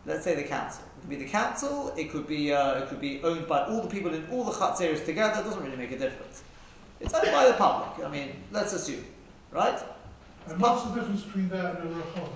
[0.04, 0.82] Let's say the council.
[0.82, 1.94] It could be the council.
[1.96, 4.50] It could be uh, it could be owned by all the people in all the
[4.50, 5.42] chatzeros together.
[5.42, 6.42] It doesn't really make a difference.
[6.98, 8.04] It's owned by the public.
[8.04, 9.04] I mean, let's assume,
[9.52, 9.80] right?
[10.48, 12.32] And what's the difference between that and a rechova?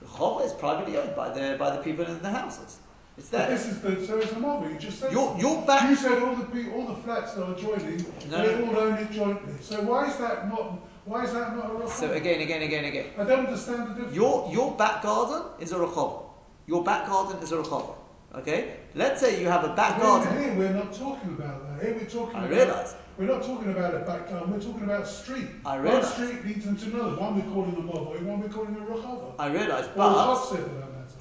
[0.00, 2.79] The chova is privately owned by the by the people in the houses.
[3.20, 3.50] It's there.
[3.50, 5.12] this is the, so it's a movoy, you just said.
[5.12, 5.40] Your so.
[5.46, 5.90] your back.
[5.90, 9.10] You said all the all the flats that are joining, No, they all own it
[9.10, 9.52] jointly.
[9.60, 11.90] So why is that not, why is that not a rechova?
[11.90, 13.06] So again, again, again, again.
[13.18, 14.16] I don't understand the difference.
[14.16, 16.22] Your your back garden is a rechova.
[16.66, 17.94] Your back garden is a rechova.
[18.36, 18.76] Okay.
[18.94, 20.42] Let's say you have a back Here- garden.
[20.42, 21.84] Here, we're not talking about that.
[21.84, 22.56] Here we're talking I about.
[22.56, 22.94] realise.
[23.18, 24.50] We're not talking about a back garden.
[24.50, 25.48] We're talking about a street.
[25.66, 26.04] I realize.
[26.04, 27.16] One street leads into another.
[27.20, 29.34] One we're calling a movoy, one we're calling a rechova.
[29.38, 30.14] I realise, Or but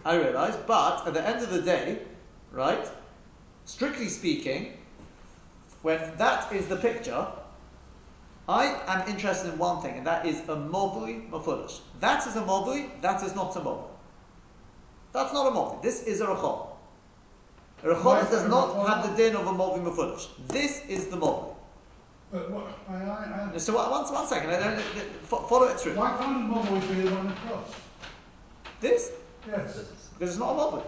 [0.09, 0.47] hot for that matter.
[0.47, 1.99] I realise, but at the end of the day,
[2.51, 2.87] right?
[3.65, 4.73] Strictly speaking,
[5.81, 7.27] when that is the picture,
[8.47, 11.81] I am interested in one thing, and that is a mobui mafulish.
[11.99, 13.87] That is a mobui, that is not a mobui.
[15.13, 15.81] That's not a mobui.
[15.83, 16.67] This is a rechov.
[17.83, 20.27] A Why is rechov it does not have the din of a mobui mafulish.
[20.47, 21.55] This is the mobui.
[22.31, 24.81] But what, I, I, I, So one, second, I don't,
[25.25, 25.95] follow it through.
[25.95, 27.73] why can't a movoy be the one across?
[28.81, 29.11] This,
[29.47, 29.98] Yes.
[30.19, 30.83] Because it's not a mobui.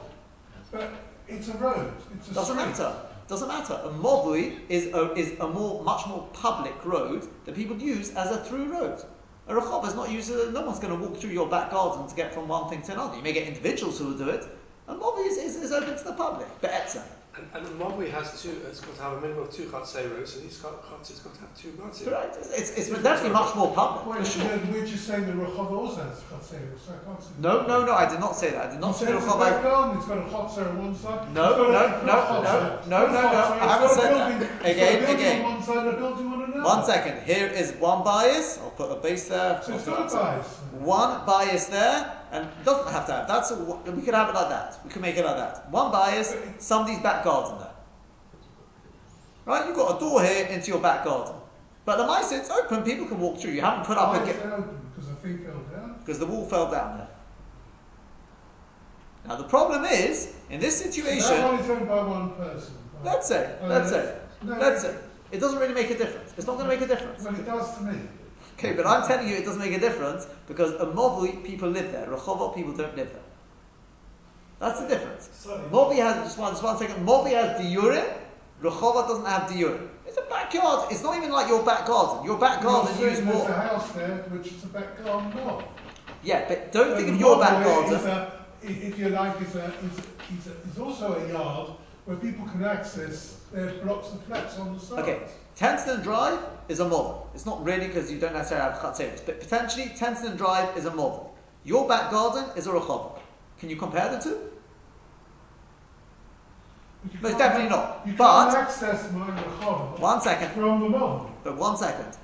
[0.71, 0.91] But
[1.27, 1.91] it's a road.
[2.17, 2.69] It's a Doesn't street.
[2.69, 2.95] matter.
[3.27, 3.79] Doesn't matter.
[3.83, 8.29] A mobui is a, is a more, much more public road that people use as
[8.31, 9.01] a through road.
[9.47, 10.29] A rechov is not used.
[10.29, 12.91] No one's going to walk through your back garden to get from one thing to
[12.91, 13.15] another.
[13.15, 14.45] You may get individuals who will do it.
[14.87, 16.47] A mobui is, is, is open to the public.
[16.59, 17.01] But etza.
[17.33, 20.35] And, and the Mobwe has two, it's got to have a minimum of two Chatzeros,
[20.35, 22.03] and each Chatzer has got to have two Matzah.
[22.03, 22.35] Correct.
[22.41, 24.43] It's, it's, it's definitely much more public Wait, sure.
[24.43, 27.29] we're, we're just saying the rechova also has chatzeros, so I can't see.
[27.39, 27.93] No, no, no.
[27.93, 28.65] I did not say that.
[28.67, 29.63] I did not You say said the it's a back rechov.
[29.63, 31.33] garden, it's got a chotzer on one side.
[31.33, 32.87] No, it's got a- no, it's no, got a chotzer.
[32.89, 34.27] no, no, no, no, I haven't said that.
[34.27, 35.45] building- it's got a Again, again.
[35.45, 36.63] on one side and a building on another.
[36.63, 37.23] One second.
[37.23, 38.59] Here is one bias.
[38.59, 39.61] I'll put a base there.
[39.63, 40.47] So it's I'll a bias.
[40.83, 43.27] One bias there, and it doesn't have to have.
[43.27, 44.79] That's a, we could have it like that.
[44.83, 45.69] We could make it like that.
[45.71, 47.67] One bias, somebody's back garden there.
[49.45, 51.33] Right, you've got a door here into your back garden,
[51.85, 52.83] but the mice it's open.
[52.83, 53.51] People can walk through.
[53.51, 54.35] You haven't put up Why a gate?
[54.37, 55.95] Because the thing fell down.
[55.99, 57.07] because the wall fell down there.
[59.27, 61.43] Now the problem is in this So that situation.
[61.43, 62.73] one is owned by one person.
[62.95, 63.05] right?
[63.13, 64.97] Let's say, Uh, let's say, no, let's it- say,
[65.31, 66.33] it doesn't really make a difference.
[66.37, 67.23] It's not going to make a difference.
[67.23, 67.99] Well, it does to me.
[68.61, 71.91] Okay, but I'm telling you it doesn't make a difference because a Movi people live
[71.91, 73.23] there, Rehovot people don't live there.
[74.59, 75.29] That's the difference.
[75.33, 75.63] Sorry.
[75.71, 78.05] Movi has, just one, just one second, Movi has diurim,
[78.61, 79.87] Rehovot doesn't have diurim.
[80.05, 82.23] It's a backyard, it's not even like your back garden.
[82.23, 83.49] Your back garden You're use there's more.
[83.49, 85.65] a house there, which is a back garden.
[86.23, 87.95] Yeah, but don't So think of your back garden.
[87.95, 89.97] Is a, if you like, is, a, is,
[90.37, 91.71] is, is also a yard
[92.05, 94.99] where people can access their blocks of flats on the side.
[94.99, 95.19] Okay,
[95.61, 97.29] Tenterden Drive is a model.
[97.35, 100.89] It's not really because you don't necessarily have Chatzeris, but potentially Tenterden Drive is a
[100.89, 101.35] model.
[101.63, 103.19] Your back garden is a Rehovot.
[103.59, 104.39] Can you compare the two?
[107.21, 108.01] But Most definitely not.
[108.07, 110.51] You But- can't access my Rehovot One second.
[110.53, 111.29] from the mob.
[111.43, 112.17] But one second.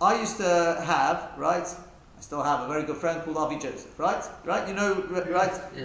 [0.00, 1.66] I used to have, right?
[1.66, 4.24] I still have a very good friend called Avi Joseph, right?
[4.46, 4.66] Right?
[4.68, 5.52] You know, r- right?
[5.76, 5.84] Yeah.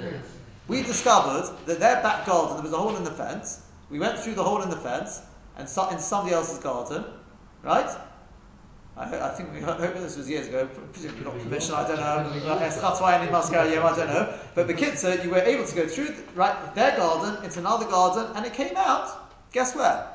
[0.69, 3.59] We discovered that their back garden, there was a hole in the fence.
[3.89, 5.21] We went through the hole in the fence
[5.59, 7.03] and so, in somebody else's garden,
[7.63, 7.89] right?
[8.97, 11.87] I, ho- I think we ho- hope this was years ago, presumably not permission, I
[11.87, 12.41] don't know.
[12.43, 14.33] Yes, That's why I need Moscow, yeah, I don't know.
[14.55, 17.59] But the kids, uh, you were able to go through the, right their garden into
[17.59, 20.05] another garden, and it came out Guess where?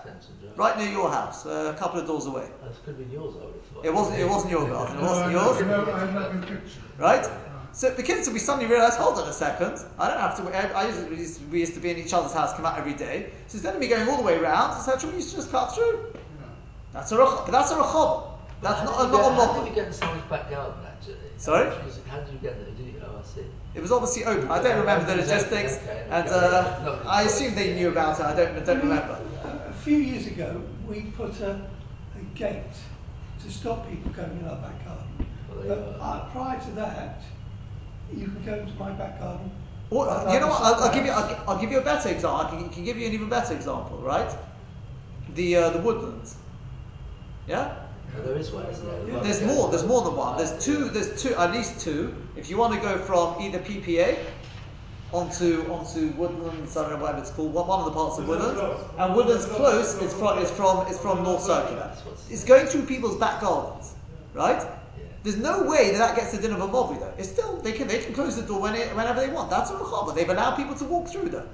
[0.56, 2.46] Right near your house, uh, a couple of doors away.
[2.62, 3.84] That's could have been yours, I would have thought.
[3.84, 4.18] It wasn't.
[4.20, 4.96] It wasn't your garden.
[4.96, 5.56] It wasn't yours.
[5.60, 6.56] I know, I know, I can picture.
[6.56, 7.00] it.
[7.02, 7.28] right?
[7.74, 7.76] Right.
[7.76, 10.42] So the kids, we suddenly realised, hold on a second, I don't have to.
[10.76, 12.54] I, I used, to, we, used to, we used to be in each other's house,
[12.54, 13.30] come out every day.
[13.48, 15.74] So instead of me going all the way round, etc., we used to just cut
[15.74, 16.06] through.
[16.14, 16.20] Yeah.
[16.92, 17.46] That's a rachov.
[17.46, 18.30] But that's a rachov.
[18.62, 19.66] That's not a you not a get- How did model.
[19.68, 21.16] you get in someone's back garden, actually?
[21.36, 21.68] Sorry?
[21.68, 22.74] How did you- How did you get there?
[22.74, 23.44] Did you, oh, I see.
[23.74, 24.48] It was obviously open.
[24.50, 28.24] I don't remember the logistics, Okay, and uh, I assume they knew about it.
[28.26, 28.56] I don't.
[28.56, 29.18] I don't remember.
[29.68, 32.62] A few years ago, we put a, a gate
[33.42, 35.26] to stop people going in our back garden.
[35.50, 37.22] Well, But uh, prior to that,
[38.18, 39.50] you can go into my back garden.
[39.90, 40.62] Or, like you know what?
[40.62, 41.12] I'll, I'll give you.
[41.12, 42.46] I'll, I'll give you a better example.
[42.46, 44.34] I can, can give you an even better example, right?
[45.34, 46.36] The uh, the woodlands.
[47.46, 47.76] Yeah.
[48.14, 49.22] Well, there is one, isn't there?
[49.22, 49.68] There's more.
[49.70, 50.36] There's more than one.
[50.38, 50.88] There's two.
[50.88, 51.34] There's two.
[51.34, 52.14] At least two.
[52.36, 54.18] If you want to go from either PPA
[55.12, 57.52] onto onto Woodlands, I don't know whatever it's called.
[57.52, 58.60] One, one of the parts of Woodlands,
[58.98, 61.96] and Woodlands Close is from is from is from North Circular.
[62.30, 63.94] It's going through people's back gardens,
[64.32, 64.66] right?
[65.24, 65.30] Yeah.
[65.32, 67.12] There's no way that that gets the din of a mobi though.
[67.18, 69.50] It's still they can they can close the door when it, whenever they want.
[69.50, 70.14] That's a rechava.
[70.14, 71.48] They've allowed people to walk through them.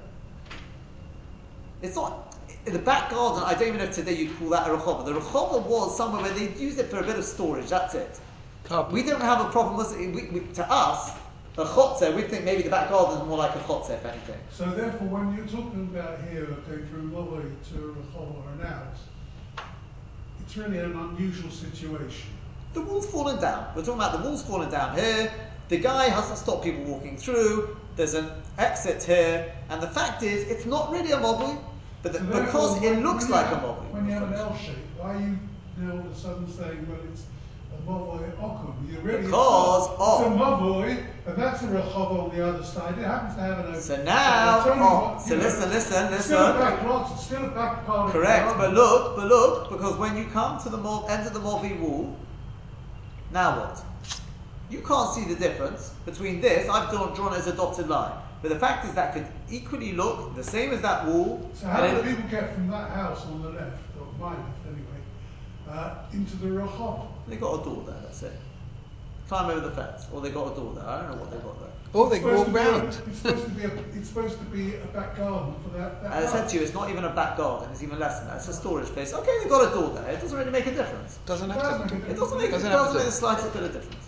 [1.81, 3.43] It's not in the back garden.
[3.43, 5.05] I don't even know if today you'd call that a rechava.
[5.05, 7.69] The rechava was somewhere where they used it for a bit of storage.
[7.69, 8.19] That's it.
[8.65, 8.93] Carpet.
[8.93, 10.13] We don't have a problem with it.
[10.13, 11.11] We, we, to us,
[11.57, 14.39] a chotzer, we think maybe the back garden is more like a chotzer, if anything.
[14.51, 18.95] So therefore, when you're talking about here, okay, from Lovely to Rehov or an out,
[20.39, 22.29] it's really an unusual situation.
[22.73, 23.65] The wall's fallen down.
[23.75, 25.31] We're talking about the wall's fallen down here.
[25.69, 27.77] The guy hasn't stopped people walking through.
[27.95, 31.61] There's an exit here, and the fact is, it's not really a mobile,
[32.03, 33.85] but the, So because it looks like a mobile.
[33.91, 35.37] When you have an L shape, why are you
[35.77, 37.23] now all of a sudden saying, well, it's
[37.73, 38.73] a Mavoy Okum?
[38.89, 42.63] You really Because it's, of- it's a Mavoy, and that's a Rehov on the other
[42.63, 42.97] side.
[42.97, 43.81] It happens to have an open.
[43.81, 46.59] So now- It's oh, what- so you know, listen, listen, it's Still a listen.
[46.61, 50.15] back lot, still a back part of the Correct, but look, but look, because when
[50.17, 52.15] you come to the mob, end of the Mobi wall,
[53.31, 53.83] now what?
[54.69, 56.69] You can't see the difference between this.
[56.69, 60.35] I've drawn, drawn as a dotted line, but the fact is that could equally look
[60.35, 61.49] the same as that wall.
[61.53, 65.01] So how do people get from that house on the left, or my left anyway,
[65.69, 67.07] uh, into the Rehov?
[67.27, 67.99] They got a door there.
[68.03, 68.33] That's it.
[69.27, 70.85] Climb over the fence, or they got a door there.
[70.85, 71.69] I don't know what they got there.
[71.93, 74.07] Or they It's can walk supposed to be a- It's supposed to be a, it's
[74.09, 76.73] supposed to be a back garden for that, that As I said to you, it's
[76.73, 77.69] not even a back garden.
[77.71, 78.37] It's even less than that.
[78.37, 79.13] It's a storage place.
[79.13, 80.09] Okay, they got a door there.
[80.09, 81.19] It doesn't really make a difference.
[81.25, 81.95] Doesn't have Does to.
[81.95, 82.47] make It doesn't make.
[82.47, 84.05] It Doesn't have doesn't make the slightest bit of difference.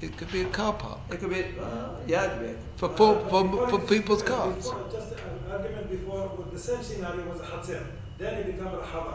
[0.00, 1.40] It could be a car park It could be.
[1.58, 2.54] Uh, yeah, it could be.
[2.76, 4.54] for for, Uh, for, for people's cars.
[4.56, 5.18] Before, just an
[5.50, 7.82] argument before, the same scenario was a hatzir.
[8.18, 9.14] Then it became a rahaba.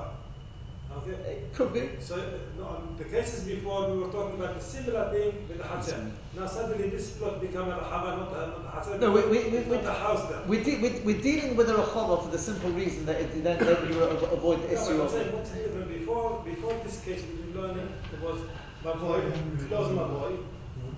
[0.98, 1.12] Okay?
[1.32, 1.90] It could be.
[2.00, 2.16] So,
[2.58, 6.12] no, the cases before, we were talking about the similar thing with the hatzir.
[6.36, 9.00] Now suddenly this plot became a rahaba, not a, not.
[9.00, 10.42] No, we, we, we, we, a house there.
[10.48, 13.58] we're, de- we're, we're dealing with a rachava for the simple reason that it, then,
[13.60, 15.12] then you avoid the issue I'm of.
[15.12, 15.92] saying what's the difference?
[15.92, 18.40] Before, before this case, we were learning, it was
[18.84, 19.22] my boy,
[19.68, 20.32] close my boy,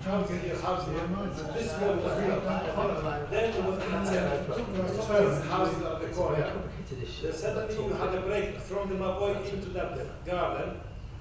[0.04, 0.12] Then
[3.54, 4.44] it was hatzir.
[4.54, 4.64] Two
[5.48, 6.36] houses at the corner.
[6.36, 7.22] very complicated issue.
[7.22, 10.76] So suddenly you have a break from the Maboy into that garden,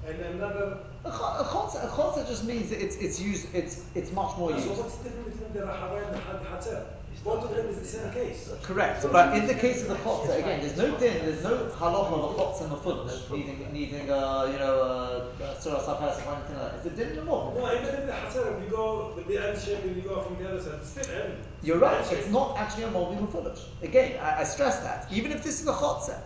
[0.06, 0.80] and another.
[1.06, 5.38] A chotzer, just means it's, it's used, it's, it's much more So what's the difference
[5.38, 6.20] between the Rahaba and the
[6.50, 7.44] Had- Hatzer?
[7.44, 8.50] Of them is the same case.
[8.64, 12.14] Correct, but in the case of the chotzer, again, there's no din, there's no halacha
[12.14, 16.72] of a chotzer mafulish, needing, needing, uh, you know, uh, surah sapas or anything like
[16.72, 16.76] that.
[16.76, 17.58] It's a din in the No, mob.
[17.80, 20.38] even in the Hatzer, if you go with the L shape and you go from
[20.42, 21.38] the other side, it's still M.
[21.62, 23.62] You're right, it's not actually a mobi mafulish.
[23.82, 25.08] Again, I, I stress that.
[25.12, 26.20] Even if this is a chotzer,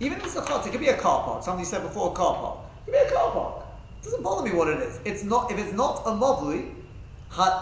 [0.00, 1.42] even if it's a chotzer, it could be a car park.
[1.44, 2.58] Somebody said before a car park.
[2.86, 3.64] It could be a car park.
[4.00, 5.00] It doesn't bother me what it is.
[5.04, 6.74] It's not, if it's not a mobli,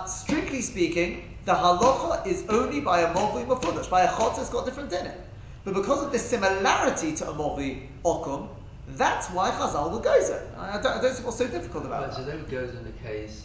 [0.07, 3.89] strictly speaking, the halacha is only by a mobli mafulish.
[3.91, 5.21] By a chotzer, it's got different in it.
[5.65, 8.49] But because of the similarity to a mobli okum,
[8.89, 10.45] that's why Chazal will go there.
[10.59, 12.37] I, I don't, I don't see what's so difficult about But so that.
[12.37, 13.45] that goes in the case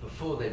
[0.00, 0.52] before they,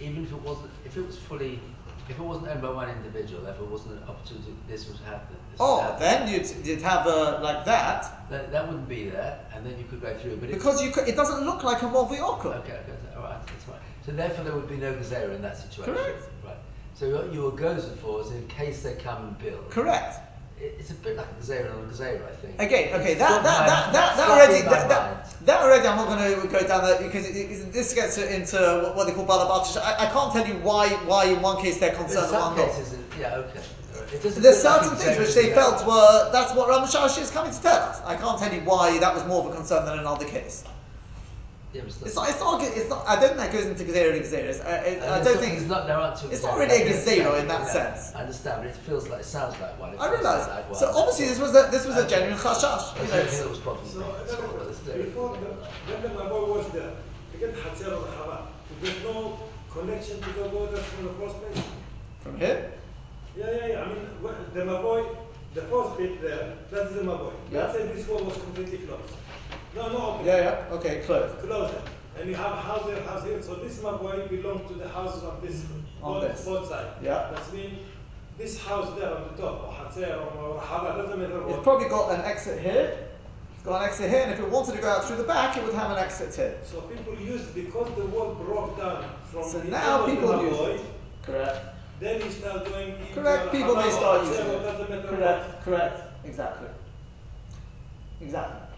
[0.00, 1.60] even if it wasn't, if it was fully,
[2.08, 5.36] if it wasn't owned by one individual, if it wasn't an opportunity, this would happen.
[5.50, 9.10] This would Oh, happen, then you'd, you'd have a, like that, that, that wouldn't be
[9.10, 10.36] there, and then you could go through.
[10.38, 12.52] But because you could, it doesn't look like a mobli okum.
[12.60, 12.82] Okay, okay,
[13.16, 13.76] all right, that's fine.
[14.04, 15.94] So therefore, there would be no gazera in that situation.
[15.94, 16.28] Correct.
[16.44, 16.56] Right.
[16.94, 19.70] So what you were gozen for is in case they come and build.
[19.70, 20.20] Correct.
[20.58, 22.54] It's a bit like a gazera on a gazera, I think.
[22.60, 26.42] Again, okay, that that, that, that, that already that, that, that already I'm not going
[26.42, 29.76] to go down that because it, it, this gets into what, what they call balabatish.
[29.82, 32.68] I, I can't tell you why why in one case they're concerned and one not.
[32.68, 33.60] cases, it, yeah, okay.
[33.94, 34.12] all right.
[34.14, 37.30] It doesn't There's feel like certain things which they felt were that's what Ramashashi is
[37.30, 38.00] coming to tell us.
[38.04, 40.62] I can't tell you why that was more of a concern than another case.
[41.74, 42.28] Yeah, but It's not.
[42.30, 42.62] It's not.
[42.62, 43.02] It's not.
[43.08, 44.64] I don't think that goes into gezerah gezerahs.
[44.64, 45.58] I, I, And I don't not, think.
[45.58, 45.86] it's not.
[45.88, 46.30] There aren't two.
[46.30, 48.14] it's not really a I understand, gezerah in that yeah, sense.
[48.14, 49.92] I understand, but it feels like it sounds like one.
[49.94, 50.46] It I realise.
[50.46, 50.78] Like one.
[50.78, 52.10] So obviously this was a this was a Okay.
[52.14, 52.94] genuine chashash.
[52.94, 54.14] I You know, think it was probably So not.
[54.22, 54.86] another But it's question.
[54.86, 55.02] there.
[55.10, 55.50] Before the,
[55.90, 56.92] when the Maboi was there,
[57.34, 58.38] again Hatzer or Hava,
[58.80, 59.40] there's no
[59.74, 61.64] connection to the borders from the first place.
[62.22, 62.70] from here.
[63.36, 63.82] Yeah, yeah, yeah.
[63.82, 65.02] I mean, wh- the Maboi,
[65.58, 67.32] the first bit there, that is the Maboi.
[67.50, 67.66] Yeah.
[67.66, 69.10] Let's say this wall was completely closed.
[69.74, 70.26] No, no, open.
[70.26, 70.74] Yeah, yeah.
[70.76, 71.38] Okay, closed.
[71.40, 71.74] Closed.
[72.18, 73.42] And you have a house there, house here.
[73.42, 75.64] So this Maboi belongs to the houses of this,
[76.02, 76.44] On both, this.
[76.44, 76.88] both sides.
[77.02, 77.30] Yeah.
[77.32, 77.78] That means
[78.38, 79.74] this house there on the top, or
[80.38, 82.98] or doesn't matter It's probably got an exit here.
[83.54, 85.56] It's got an exit here, and if it wanted to go out through the back,
[85.56, 86.56] it would have an exit here.
[86.64, 90.86] So people use because the wall broke down from So the now people use it.
[91.22, 91.58] Correct.
[92.00, 93.50] then you start going Correct.
[93.50, 94.62] People may start using it.
[94.62, 95.08] what.
[95.08, 95.64] Correct.
[95.64, 96.00] Correct.
[96.24, 96.68] Exactly.
[98.20, 98.73] Exactly.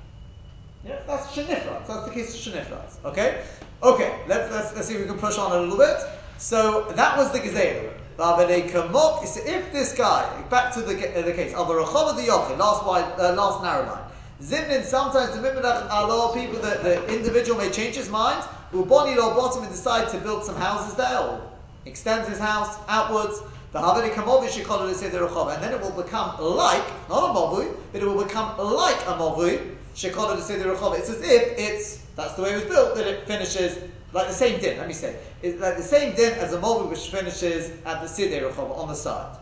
[0.87, 1.87] Yeah, that's shenifrat.
[1.87, 3.05] That's the case of shenifrat.
[3.05, 3.43] Okay.
[3.83, 4.21] Okay.
[4.29, 5.99] Let's let's let's see if we can push on a little bit.
[6.39, 7.93] So that was the gezerah.
[8.19, 13.05] If this guy, back to the, uh, the case, of the the Yochid, last wide,
[13.19, 14.05] uh, last narrow line.
[14.41, 19.73] Zimnin, sometimes the people, that the individual may change his mind, Uboni lo bottom and
[19.73, 21.43] decide to build some houses there, or
[21.85, 23.43] extends his house outwards.
[23.73, 27.35] The Haveri Kamovi Shikola say the Rechava, and then it will become like, not a
[27.35, 30.99] Mavui, but it will become like a Mavui, Shikola say the Rechava.
[30.99, 33.79] It's as if it's, that's the way it was built, that it finishes
[34.13, 35.17] like the same din, let me say.
[35.43, 38.89] It's like the same din as a Mavui which finishes at the Sidei Rechava on
[38.89, 39.39] the side.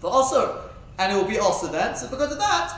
[0.00, 2.76] But also, and it will be also then, so because of that,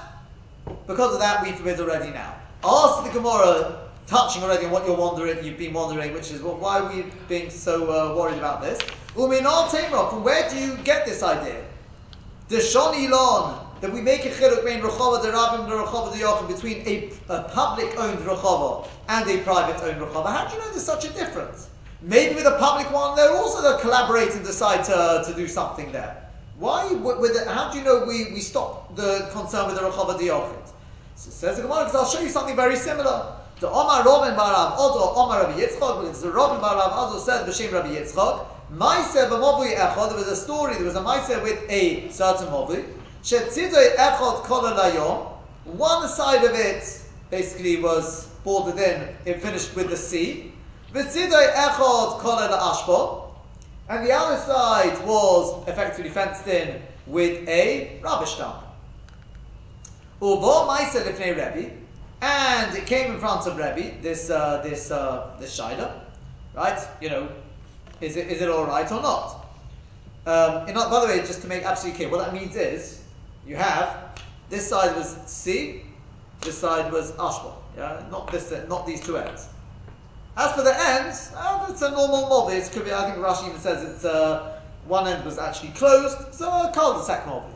[0.87, 2.37] because of that, we forbid already now.
[2.63, 6.57] Ask the Gemara, touching already on what you're wondering, you've been wondering, which is well,
[6.57, 8.79] why are we being so uh, worried about this?
[9.15, 11.65] Uminal Tamra, from where do you get this idea?
[12.49, 16.19] The Shani Lon, that we make a chiluk between Rechava the Rabbim and Rechava the
[16.19, 20.31] Yochim, between a, a public owned Rechava and a private owned Rechava.
[20.31, 21.69] How do you know there's such a difference?
[22.03, 25.91] Maybe with a public one, they're also they'll collaborate and decide to, to do something
[25.91, 26.25] there.
[26.61, 26.93] Why?
[26.93, 30.29] With, the, how do you know we, we stop the concern with the Rechava the
[30.29, 30.69] Yochim?
[31.17, 33.36] So says the Gemara, because I'll show you something very similar.
[33.59, 37.73] The Omar Robin Barav also Omar Rabbi Yitzchak, because the Robin Barav Odo says B'Shem
[37.73, 42.11] Rabbi Yitzchak, Maise b'Mavui Echad, there was a story, there was a Maise with a
[42.11, 42.85] certain Mavui,
[43.23, 45.33] Shetzidoi Echad Kol Layom,
[45.65, 50.53] one side of it basically was bordered in, it finished with the sea,
[50.93, 53.31] V'tzidoi Echad Kol Ashbo,
[53.89, 58.65] and the other side was effectively fenced in with a rubbish dump.
[60.21, 61.86] Uvo Maisa Lifnei Rebbe,
[62.23, 66.01] and it came in front of Rebbe, this uh, this uh, this Shaila,
[66.55, 66.81] right?
[67.01, 67.29] You know,
[68.01, 69.47] is it is it all right or not?
[70.27, 73.03] Um, in, by the way, just to make absolutely clear, what that means is
[73.47, 75.83] you have this side was C,
[76.41, 79.49] this side was Ashba, yeah, not this not these two ends.
[80.37, 82.55] As for the ends, uh, it's a normal mobi.
[82.61, 82.93] It could be.
[82.93, 87.25] I think Rashi even says it's uh, one end was actually closed, so a cul-de-sac
[87.25, 87.53] mobi.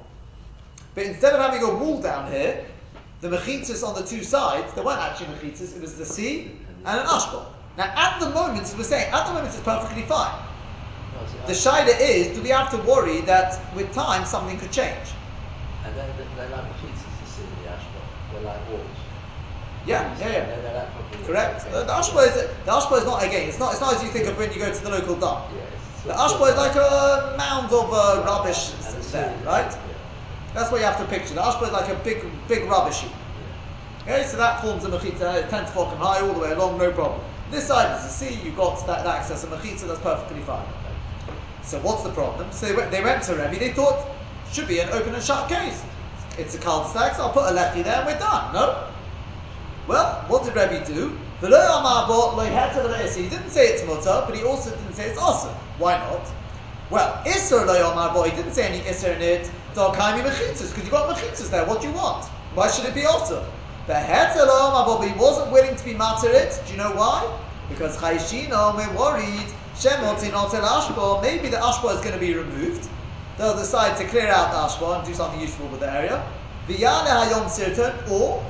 [0.94, 2.66] But instead of having a wall down here,
[3.20, 6.52] the mechitzas on the two sides, there weren't actually mechitzas, it was the sea
[6.84, 7.44] and an ashbol.
[7.76, 10.34] Now, at the moment, as we're saying, at the moment it's perfectly fine.
[11.46, 15.14] The I- is, do we have to worry that with time something could change?
[15.84, 18.06] And then they- they're like pizzas you see in the ashbot.
[18.32, 18.96] They're like walls.
[19.86, 20.44] Yeah, yeah, yeah.
[20.44, 21.26] They're, they're like.
[21.26, 21.64] Correct.
[21.64, 23.48] The, the ashbol is the ashbol is not again.
[23.48, 23.72] It's not.
[23.72, 25.50] It's not as you think of when you go to the local dump.
[25.56, 25.64] Yeah,
[26.04, 28.72] The sort ashbol is like a mound of uh, rubbish
[29.12, 29.72] there, right?
[30.54, 31.34] That's what you have to picture.
[31.34, 33.12] The ashbol is like a big, big rubbish heap.
[34.02, 36.52] Okay, so that forms a mechitza, it's uh, 10 to 4 high all the way
[36.52, 37.20] along, no problem.
[37.50, 40.66] This side is the sea, you've got that, that access of mechitza, that's perfectly fine.
[41.62, 42.50] So what's the problem?
[42.50, 44.06] So they went, they went to Rebbe, they thought,
[44.50, 45.84] should be an open and shut case.
[46.38, 48.52] It's a cul-de-sac, so I'll put a lefty there and we're done.
[48.54, 48.88] No?
[49.86, 51.16] Well, what did Rebbe do?
[51.40, 51.48] He
[53.28, 55.54] didn't say it's mutter, but he also didn't say it's awesome.
[55.78, 56.28] Why not?
[56.90, 59.50] Well, Isser lo he didn't say any Isser in it.
[59.74, 62.24] Dal kaimi mechitzas, because you've got mechitzas there, what do you want?
[62.54, 63.44] Why should it be awesome?
[63.86, 66.28] The heter lo amar bo, but he wasn't willing to be matter.
[66.28, 67.26] Do you know why?
[67.68, 69.46] Because chayshino, we're worried,
[69.76, 72.88] shemot in otel ashbo, maybe the ashbo is going to be removed.
[73.38, 76.22] They'll decide to clear out the ashbo and do something useful with the area.
[76.68, 78.44] V'yale hayom sirton, or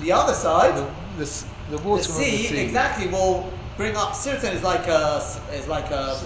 [0.00, 2.58] the other side, The, the, the the water of the sea, sea.
[2.58, 5.22] exactly will bring up sirton is like a
[5.52, 6.18] is like a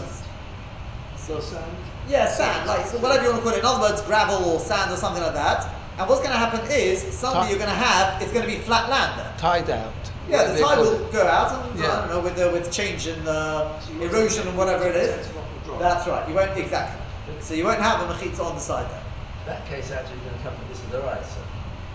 [1.17, 1.86] so Sand.
[2.09, 3.61] Yeah sand like so whatever you want to call it.
[3.61, 5.73] In other words, gravel or sand or something like that.
[5.99, 8.53] And what's going to happen is suddenly Ti- you're going to have it's going to
[8.53, 9.35] be flat land there.
[9.39, 10.11] Tied out.
[10.29, 12.01] Yeah, the tide will go out, and I Yeah.
[12.01, 15.31] don't know with the with change in uh, erosion and whatever it is.
[15.79, 16.29] That's right.
[16.29, 17.01] You won't exactly.
[17.41, 19.03] So you won't have a mechitza on the side there.
[19.47, 21.41] That case actually is going to come from this is the right, so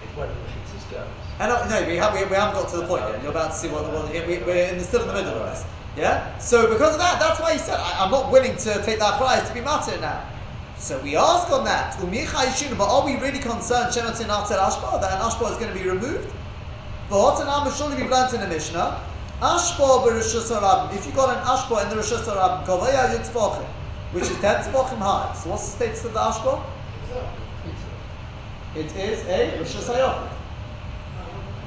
[0.01, 0.86] if one of the machines is
[1.39, 3.22] And uh, no, we, have, we, we haven't got to the point yet.
[3.22, 5.36] You're about to see what, the what we, we're in the, still in the middle
[5.36, 5.66] of this.
[5.97, 6.37] Yeah?
[6.37, 9.17] So because of that, that's why he said, I, am not willing to take that
[9.17, 10.25] price to be matter now.
[10.77, 15.21] So we ask on that, but are we really concerned Shematin Atel Ashba, that an
[15.21, 16.33] Ashba is going to be removed?
[17.09, 18.99] But and surely we've learned in the Mishnah,
[19.41, 23.65] Ashba b'Rishus If you got an Ashba in the Kovaya Yitzvachim,
[24.13, 25.33] which is 10 Tzvachim high.
[25.35, 26.63] So what's the status of the Ashba?
[28.75, 30.29] It is a Rishus Hayachim.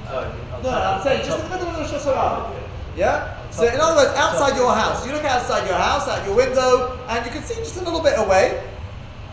[0.09, 2.57] Oh, no, I'm saying just in the middle of the Rishus Harabim.
[2.97, 3.44] Yeah?
[3.55, 6.99] So in other words, outside your house, you look outside your house, out your window,
[7.09, 8.61] and you can see just a little bit away,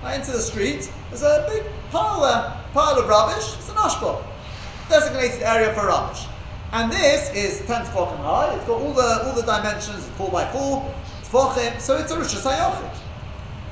[0.03, 3.55] right into the street, there's a big pile there, pile of rubbish.
[3.57, 4.23] It's an ashbol,
[4.89, 6.27] designated area for rubbish.
[6.71, 8.53] And this is 10 tefachim high.
[8.55, 10.85] It's got all the all the dimensions, four by four
[11.23, 11.81] tefachim.
[11.81, 12.95] So it's a rishus hayochid.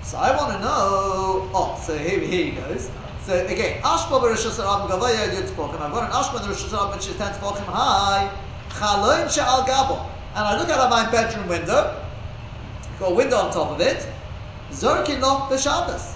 [0.01, 1.47] So I want to know.
[1.53, 2.89] Oh, so here, here he goes.
[3.27, 5.79] So again, ashba b'rishus harabim gavaya yud tefachim.
[5.79, 8.35] I've got an ashba the rishus harabim which is 10 tefachim high.
[8.69, 10.09] Chalon she'al gabo.
[10.39, 12.01] And I look out of my bedroom window.
[12.97, 14.07] Got a window on top of it.
[14.71, 16.15] Zorkin lo b'Shabbos.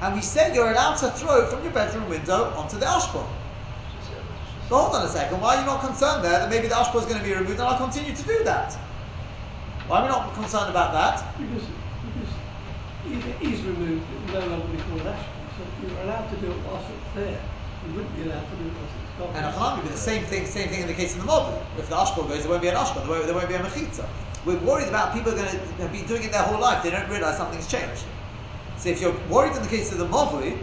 [0.00, 3.24] And we said you're allowed to throw from your bedroom window onto the ashbol.
[4.68, 6.98] But hold on a second, why are you not concerned there that maybe the ashbol
[6.98, 8.74] is going to be removed and I'll continue to do that?
[9.86, 11.38] Why are we not concerned about that?
[11.38, 11.62] Because,
[12.10, 15.46] because it is removed, it no longer be called ashbol.
[15.54, 17.40] So you're allowed to do it whilst it's there.
[17.86, 18.99] You wouldn't be allowed to do it whilst it's gone.
[19.20, 21.62] And Achanami, but the same thing, same thing in the case of the model.
[21.78, 23.58] If the ashbol goes, there won't be an ashbol, there won't, there won't be a
[23.58, 24.06] mechitza.
[24.46, 26.82] We're worried about people are going to be doing it their whole life.
[26.82, 28.04] They don't realize something's changed.
[28.78, 30.56] So if you're worried in the case of the Mavui,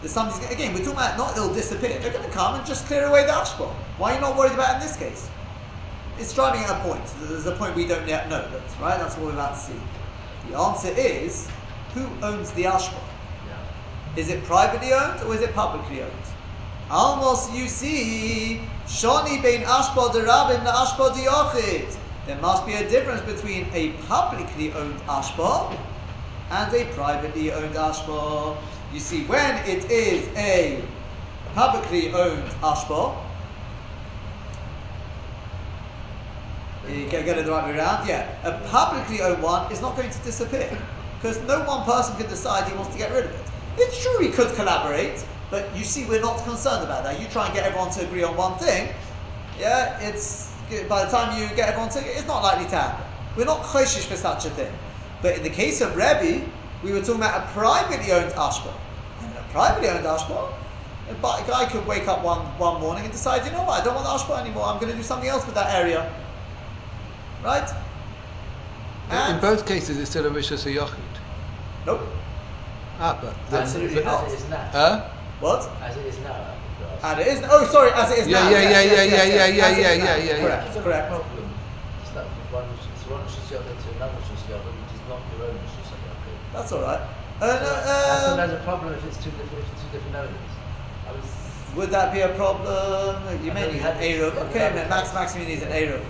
[0.00, 1.98] there's something, again, we're talking about not it'll disappear.
[2.00, 3.70] They're going to come and just clear away the ashbal.
[3.98, 5.28] Why are you not worried about in this case?
[6.18, 7.02] It's driving at a point.
[7.20, 8.48] There's a point we don't yet know.
[8.50, 8.98] That's right.
[8.98, 9.80] That's what we're about to see.
[10.50, 11.48] The answer is,
[11.94, 13.00] who owns the ashbal?
[13.46, 13.56] Yeah.
[14.16, 16.12] Is it privately owned or is it publicly owned?
[16.90, 22.88] Almost you see, Shani bein ashbal de rabin the ashbal de There must be a
[22.88, 25.78] difference between a publicly owned ashbal
[26.50, 28.56] and a privately owned ashbal.
[28.92, 30.82] You see, when it is a
[31.54, 33.14] publicly owned ashbal,
[36.88, 38.08] you get, get it the right way around.
[38.08, 40.76] Yeah, a publicly owned one is not going to disappear
[41.18, 43.46] because no one person can decide he wants to get rid of it.
[43.78, 47.20] It's true we could collaborate, but you see, we're not concerned about that.
[47.20, 48.92] You try and get everyone to agree on one thing.
[49.58, 50.50] Yeah, it's
[50.88, 53.04] by the time you get everyone to, it's not likely to happen.
[53.36, 54.72] We're not choshish for such a thing.
[55.22, 56.46] But in the case of Rebbe,
[56.82, 58.72] we were talking about a privately owned ashbal.
[59.20, 60.52] And a privately owned ashbal,
[61.08, 63.94] a guy could wake up one, one morning and decide, you know what, I don't
[63.96, 66.10] want the ashbal anymore, I'm going to do something else with that area.
[67.42, 67.68] Right?
[69.10, 70.94] And in both cases, it's still a rishus yochid.
[71.84, 72.08] Nope.
[73.00, 74.24] Ah, but absolutely not.
[74.26, 74.68] As it is now.
[74.70, 75.10] Huh?
[75.40, 75.68] What?
[75.80, 76.54] As it is now.
[77.02, 77.40] As it is.
[77.48, 77.90] Oh, sorry.
[77.92, 78.50] As it is yeah, now.
[78.50, 80.40] Yeah, yeah, yeah, yeah, yeah, yeah, yeah, yeah, yeah, yeah.
[80.40, 80.66] Correct.
[80.68, 81.08] It's correct.
[81.08, 81.48] problem.
[82.04, 85.48] It's not one it's one Rishus Yachid to another Rishus Yachid, which is not your
[85.48, 86.36] own Rishus Yachid.
[86.52, 87.00] That's all right.
[87.40, 89.90] Uh, so, no, um, so there's a problem if it's two different, if it's two
[89.96, 90.52] different owners.
[91.08, 91.24] I was,
[91.74, 93.16] would that be a problem?
[93.42, 94.36] You may need an Eruv.
[94.50, 96.04] Okay, Max Maximum needs an Eruv.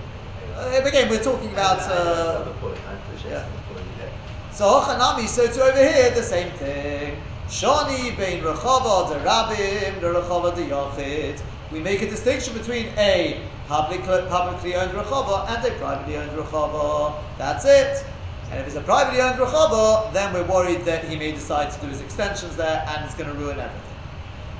[0.56, 1.78] Uh, again, we're talking about.
[1.86, 2.76] Uh, point.
[2.88, 3.46] I appreciate yeah.
[3.46, 3.86] the point.
[4.00, 4.10] Yeah.
[4.50, 7.16] So Hochanami, so to over here, the same thing.
[7.50, 11.42] Shani bein Rechava de Rabim, the Rechava de Yochid.
[11.72, 17.16] We make a distinction between a public, publicly owned Rechava and a privately owned Rechava.
[17.38, 18.06] That's it.
[18.52, 21.80] And if it's a privately owned Rechava, then we're worried that he may decide to
[21.80, 23.98] do his extensions there and it's going to ruin everything.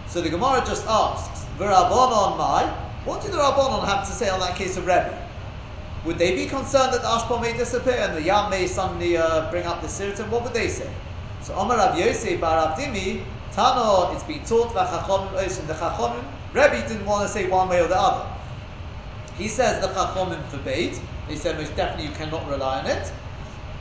[0.09, 2.64] So the Gemara just asks, V'Rabbanon Mai,
[3.05, 5.16] what do the Rabbanon have to say on that case of Rebbe?
[6.07, 9.49] Would they be concerned that the Ashbal may disappear and the Yam may suddenly uh,
[9.53, 10.28] bring up the Sirtim?
[10.30, 10.91] What would they say?
[11.51, 15.66] So Omar Rav Yosef Bar Abdimi, Tano, it's been taught by Chachomim Oisim.
[15.66, 16.22] The Chachomim,
[16.53, 18.30] Rebbe didn't want to say one way or the other.
[19.34, 21.01] He says the Chachomim forbade.
[21.26, 23.12] They said most definitely you cannot rely on it.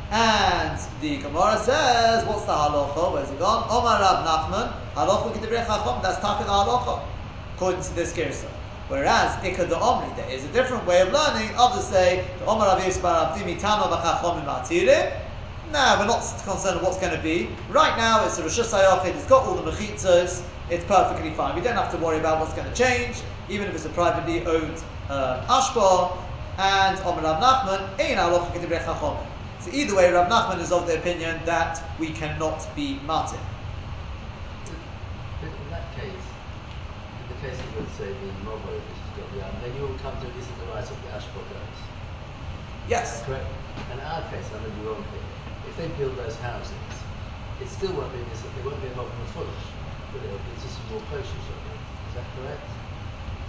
[0.10, 3.14] And the Gemara says, what's the halacha?
[3.14, 3.68] Where's it gone?
[3.70, 7.04] Omar Rav Nachman, halacha k'divrei Chachom, that's taka the halacha,
[7.56, 8.50] according to this Gersa.
[8.88, 11.52] Whereas Ikka the Omri, there is a different way of learning.
[11.56, 15.29] Others say the Omar Rav Yosef Bar Abdimi Tano b'Chachomim Atirim.
[15.72, 17.48] No, we're not concerned with what's going to be.
[17.70, 21.54] Right now, it's a Rosh Hashanah, it's got all the mechitzas, it's perfectly fine.
[21.56, 24.44] We don't have to worry about what's going to change, even if it's a privately
[24.48, 24.78] owned
[25.10, 26.18] um, ashbar.
[26.58, 28.18] And Omer Rav Nachman, Ein
[29.62, 33.38] So either way, Rav Nachman is of the opinion that we cannot be martyr.
[35.44, 39.46] In that case, in the case of, let's say, the Mobo, which has got the
[39.46, 41.80] arm, then you will come to this is the right of the ashbar goes.
[42.90, 43.24] Yes.
[43.24, 43.46] Correct?
[43.94, 45.29] In our case, I may be wrong if
[45.80, 46.76] they build those houses,
[47.64, 49.64] it still won't be this, it won't be a modern foolish,
[50.12, 52.68] but it'll be just more kosher Is that correct?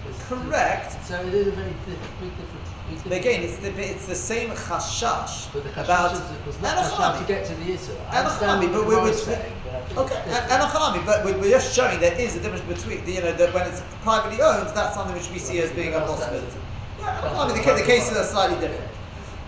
[0.07, 0.97] It's- Correct.
[1.05, 1.75] So it is a very
[2.23, 2.71] big difference.
[3.05, 6.91] But again, it's the, it's the same chashash But the about is- was not Anachami.
[6.91, 7.93] Chashash to get to the Issa.
[7.93, 10.25] I And understand Achami, what but we- Gemara we- is saying, but Okay, it's and,
[10.25, 10.53] different.
[10.53, 13.33] and Achami, but we- we're just showing there is a difference between, the, you know,
[13.33, 16.57] that when it's privately owned, that's something which we see as being a possibility.
[16.99, 18.91] Yeah, that's Achami, the, the cases are slightly different.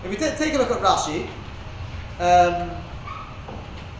[0.03, 1.27] If we ta- take a look at Rashi,
[2.19, 2.71] um,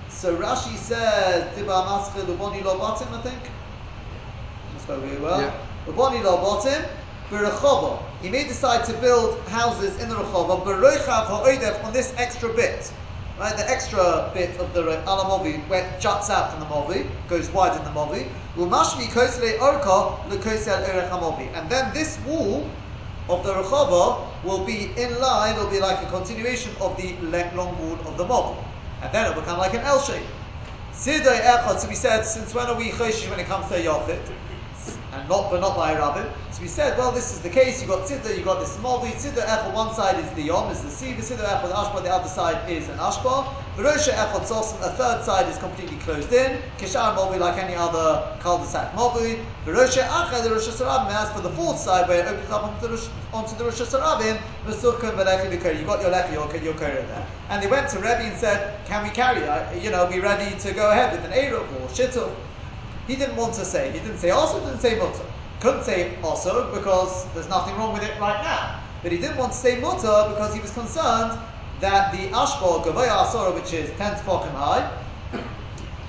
[0.09, 3.39] so Rashi says, Diba Maschil Uboni Lo Batim, I think.
[4.71, 5.41] That's very well.
[5.41, 5.53] Yeah.
[5.87, 6.87] Uboni Lo Batim,
[7.29, 7.99] B'Rechova.
[8.21, 12.93] He may decide to build houses in the Rechova, B'Roichav Ha'oidef on this extra bit.
[13.39, 17.49] Right, the extra bit of the Alamovi where it juts out from the Movi, goes
[17.49, 18.29] wide in the Movi.
[18.55, 21.51] Umashmi Kosele Orka Lekosel Erech HaMovi.
[21.55, 22.69] And then this wall
[23.29, 27.15] of the Rechova will be in line, will be like a continuation of the
[27.55, 28.57] long wall of the Movi.
[29.01, 30.25] And then it'll become like an L shape.
[30.93, 33.79] Sidai Echad, so we said, since when are we Choshish when it comes to a
[33.79, 34.31] Yafit?
[35.13, 36.25] And not, not by rabbin.
[36.51, 37.81] So we said, well, this is the case.
[37.81, 39.11] You got Tzidda, you got this Mobi.
[39.11, 41.13] Tzidda Echad, one side is the Yom, is the sea.
[41.13, 43.45] Tzidda Echad, Ashba, the other side is an Ashba.
[43.75, 46.59] Verosha Echad Sosim, a third side is completely closed in.
[46.79, 49.45] Kishar Mobi, like any other cul-de-sac Mobi.
[49.65, 52.81] Verosha Echad, the Reshus Harabim, as for the fourth side, where it opens up onto
[52.81, 53.63] the Rosh, onto the
[55.13, 55.79] Velechi Vikari.
[55.79, 57.27] You got your Lechi, your, your Kari there.
[57.49, 59.41] And they went to Rebbe and said, can we carry?
[59.79, 62.33] You know, are we ready to go ahead with an Eruv or Shittul?
[63.07, 63.91] He didn't want to say.
[63.91, 65.25] He didn't say also, didn't say mutter.
[65.59, 68.79] Couldn't say also because there's nothing wrong with it right now.
[69.01, 71.37] But he didn't want to say mutter because he was concerned
[71.79, 74.89] that the ashbor gavaya asora, which is ten tefachim high,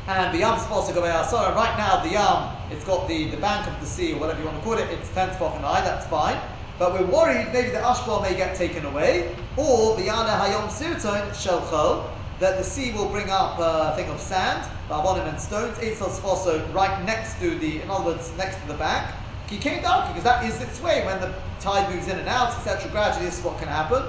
[0.06, 1.54] and the yam to gavaya asora.
[1.54, 4.46] Right now, the yam, it's got the, the bank of the sea or whatever you
[4.46, 4.88] want to call it.
[4.90, 5.80] It's ten tefachim high.
[5.80, 6.40] That's fine.
[6.78, 11.30] But we're worried maybe the ashbor may get taken away, or the yana hayom sirton
[11.30, 12.10] shelchol,
[12.44, 16.62] that the sea will bring up a thing of sand, barbonim and stones, Eitzos also
[16.72, 19.10] right next to the, in other words, next to the bank.
[19.48, 22.90] Kikein dark, because that is its way when the tide moves in and out, etc.
[22.90, 24.02] Gradually, this is what can happen.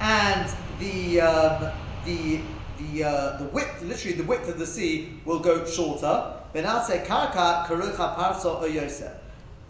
[0.00, 1.72] And the um,
[2.04, 2.40] the
[2.78, 6.34] the uh, the width, literally the width of the sea, will go shorter.
[6.54, 8.56] Benase parso.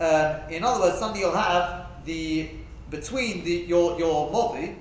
[0.01, 2.51] Um, in other words, suddenly you'll have the
[2.91, 4.75] between the your your movi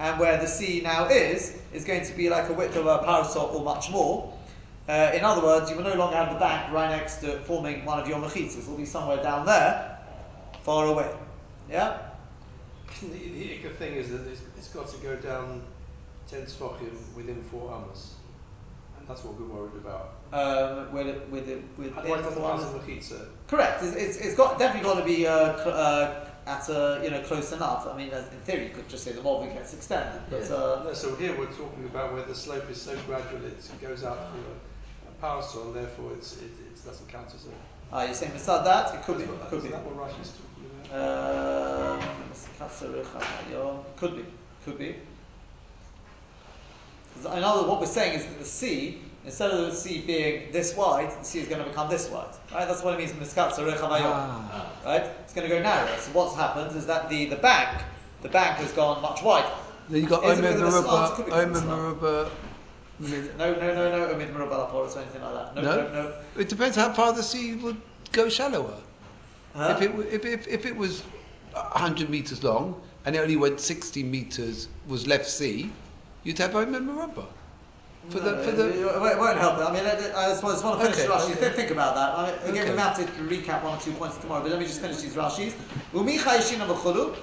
[0.00, 2.98] and where the sea now is is going to be like a width of a
[2.98, 4.32] parasol or much more.
[4.88, 7.84] Uh, in other words, you will no longer have the bank right next to forming
[7.84, 8.60] one of your mechitzas.
[8.60, 9.98] It will be somewhere down there,
[10.64, 11.08] far away.
[11.70, 11.98] Yeah.
[13.02, 13.08] The,
[13.62, 15.62] the thing is that it's, it's got to go down
[16.28, 18.14] 10 tefachim within four amos.
[18.98, 20.14] And that's what we're worried about.
[20.32, 23.26] Um, with it, with it, with Otherwise, it it- doesn't count mechitza.
[23.46, 23.82] Correct.
[23.84, 27.20] It's, it's, it's got definitely got to be uh, cl- uh, at a you know
[27.22, 27.86] close enough.
[27.86, 30.54] I mean, in theory, you could just say the molding gets extended, but Yeah.
[30.56, 34.02] uh, No, so here we're talking about where the slope is so gradual it goes
[34.04, 37.94] out through a, a parasol, and therefore it's, it, it doesn't count as a.
[37.96, 38.94] are you're saying beside that?
[38.94, 39.24] It could be.
[39.24, 39.70] That's what- Could is be.
[39.70, 42.00] that what Rashi's talking about?
[42.00, 42.00] Um,
[43.96, 44.24] could be.
[44.64, 44.96] Could be.
[47.28, 50.52] I know that what we're saying is that the sea, instead of the sea being
[50.52, 52.26] this wide, the sea is going to become this wide.
[52.52, 52.66] Right?
[52.66, 54.72] That's what it means in Miskat Ah.
[54.84, 55.04] Right?
[55.24, 55.96] It's going to go narrower.
[55.98, 57.82] So what's happened is that the, the bank,
[58.22, 59.50] the bank has gone much wider.
[59.88, 61.18] Then you got Omer because of the slant?
[61.18, 62.30] It could Merubah, be because of Omer the.
[62.30, 62.30] Merubah.
[63.38, 65.54] No, no, no, no, Omid Merubah or anything like that.
[65.54, 65.92] No, no, No?
[66.02, 66.14] no.
[66.36, 67.80] It depends how far the sea would
[68.12, 68.76] go shallower.
[69.54, 69.78] Huh?
[69.80, 71.00] If, it, if, if, if it was
[71.52, 75.70] 100 metres long and it only went 60 metres was left sea,
[76.24, 77.26] you'd have Omer Merubah.
[78.08, 79.58] For No, the, for it, the, it won't- it won't help.
[79.58, 81.36] I mean, I, I just want to finish Okay, the Rashi.
[81.36, 81.50] okay.
[81.54, 82.18] Think, about that.
[82.18, 82.72] I mean, again, Okay.
[82.72, 85.14] we have to recap one or two points tomorrow, but let me just finish these
[85.14, 85.52] Rashis.
[85.94, 87.14] Umi chayishina v'chulu,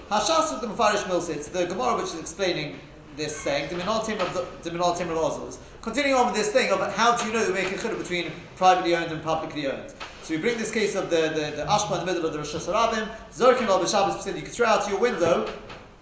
[0.62, 2.80] the Mefarish Milsit, the Gemara which is explaining
[3.18, 5.58] this saying, the Diminaltim of Ozels.
[5.82, 8.32] Continuing on with this thing of how do you know that we make a between
[8.56, 9.94] privately owned and publicly owned?
[10.22, 12.40] So we bring this case of the, the, the ashpa in the middle of the
[12.40, 15.52] Reshus Harabim, Zorkin al B'Shabbos, you can throw out your window,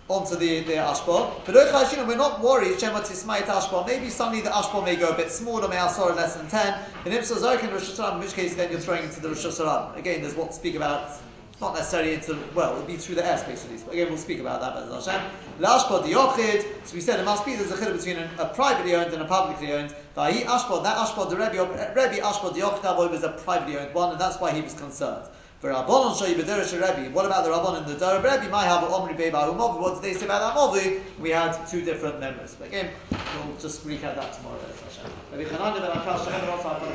[0.08, 1.32] onto the, the ashbor.
[1.46, 3.84] But Oichashina, we're not worried, Shema Tismayit ashbor.
[3.88, 6.80] Maybe suddenly the ashbor may go a bit smaller, may asor less than 10.
[7.06, 9.98] And if so, Reshus Harabim, in which case then you're throwing into the Reshus Harabim.
[9.98, 11.20] Again, there's what to speak about.
[11.62, 13.86] Not necessarily into, well, it would be through the airspace at least.
[13.86, 15.22] But again, we'll speak about that, Bez Hashem.
[15.60, 19.14] Lashbor Diochid, so we said it must be, there's a chiluk between a privately owned
[19.14, 19.96] and a publicly owned.
[20.18, 24.20] Vahi Ashbor, that Ashbor, the Rebbe, Rebbe Ashbor Diochid was a privately owned one, and
[24.20, 25.30] that's why he was concerned.
[25.66, 27.10] For Rabbanon show you B'derish Rebbe.
[27.12, 28.52] What about the Rabbanon in the Dara Rebbe?
[28.52, 29.82] Might have Omri Beba Umovi.
[29.82, 31.02] What did they say about that Movi?
[31.20, 32.54] We had two different members.
[32.54, 34.60] But again, we'll just recap that tomorrow.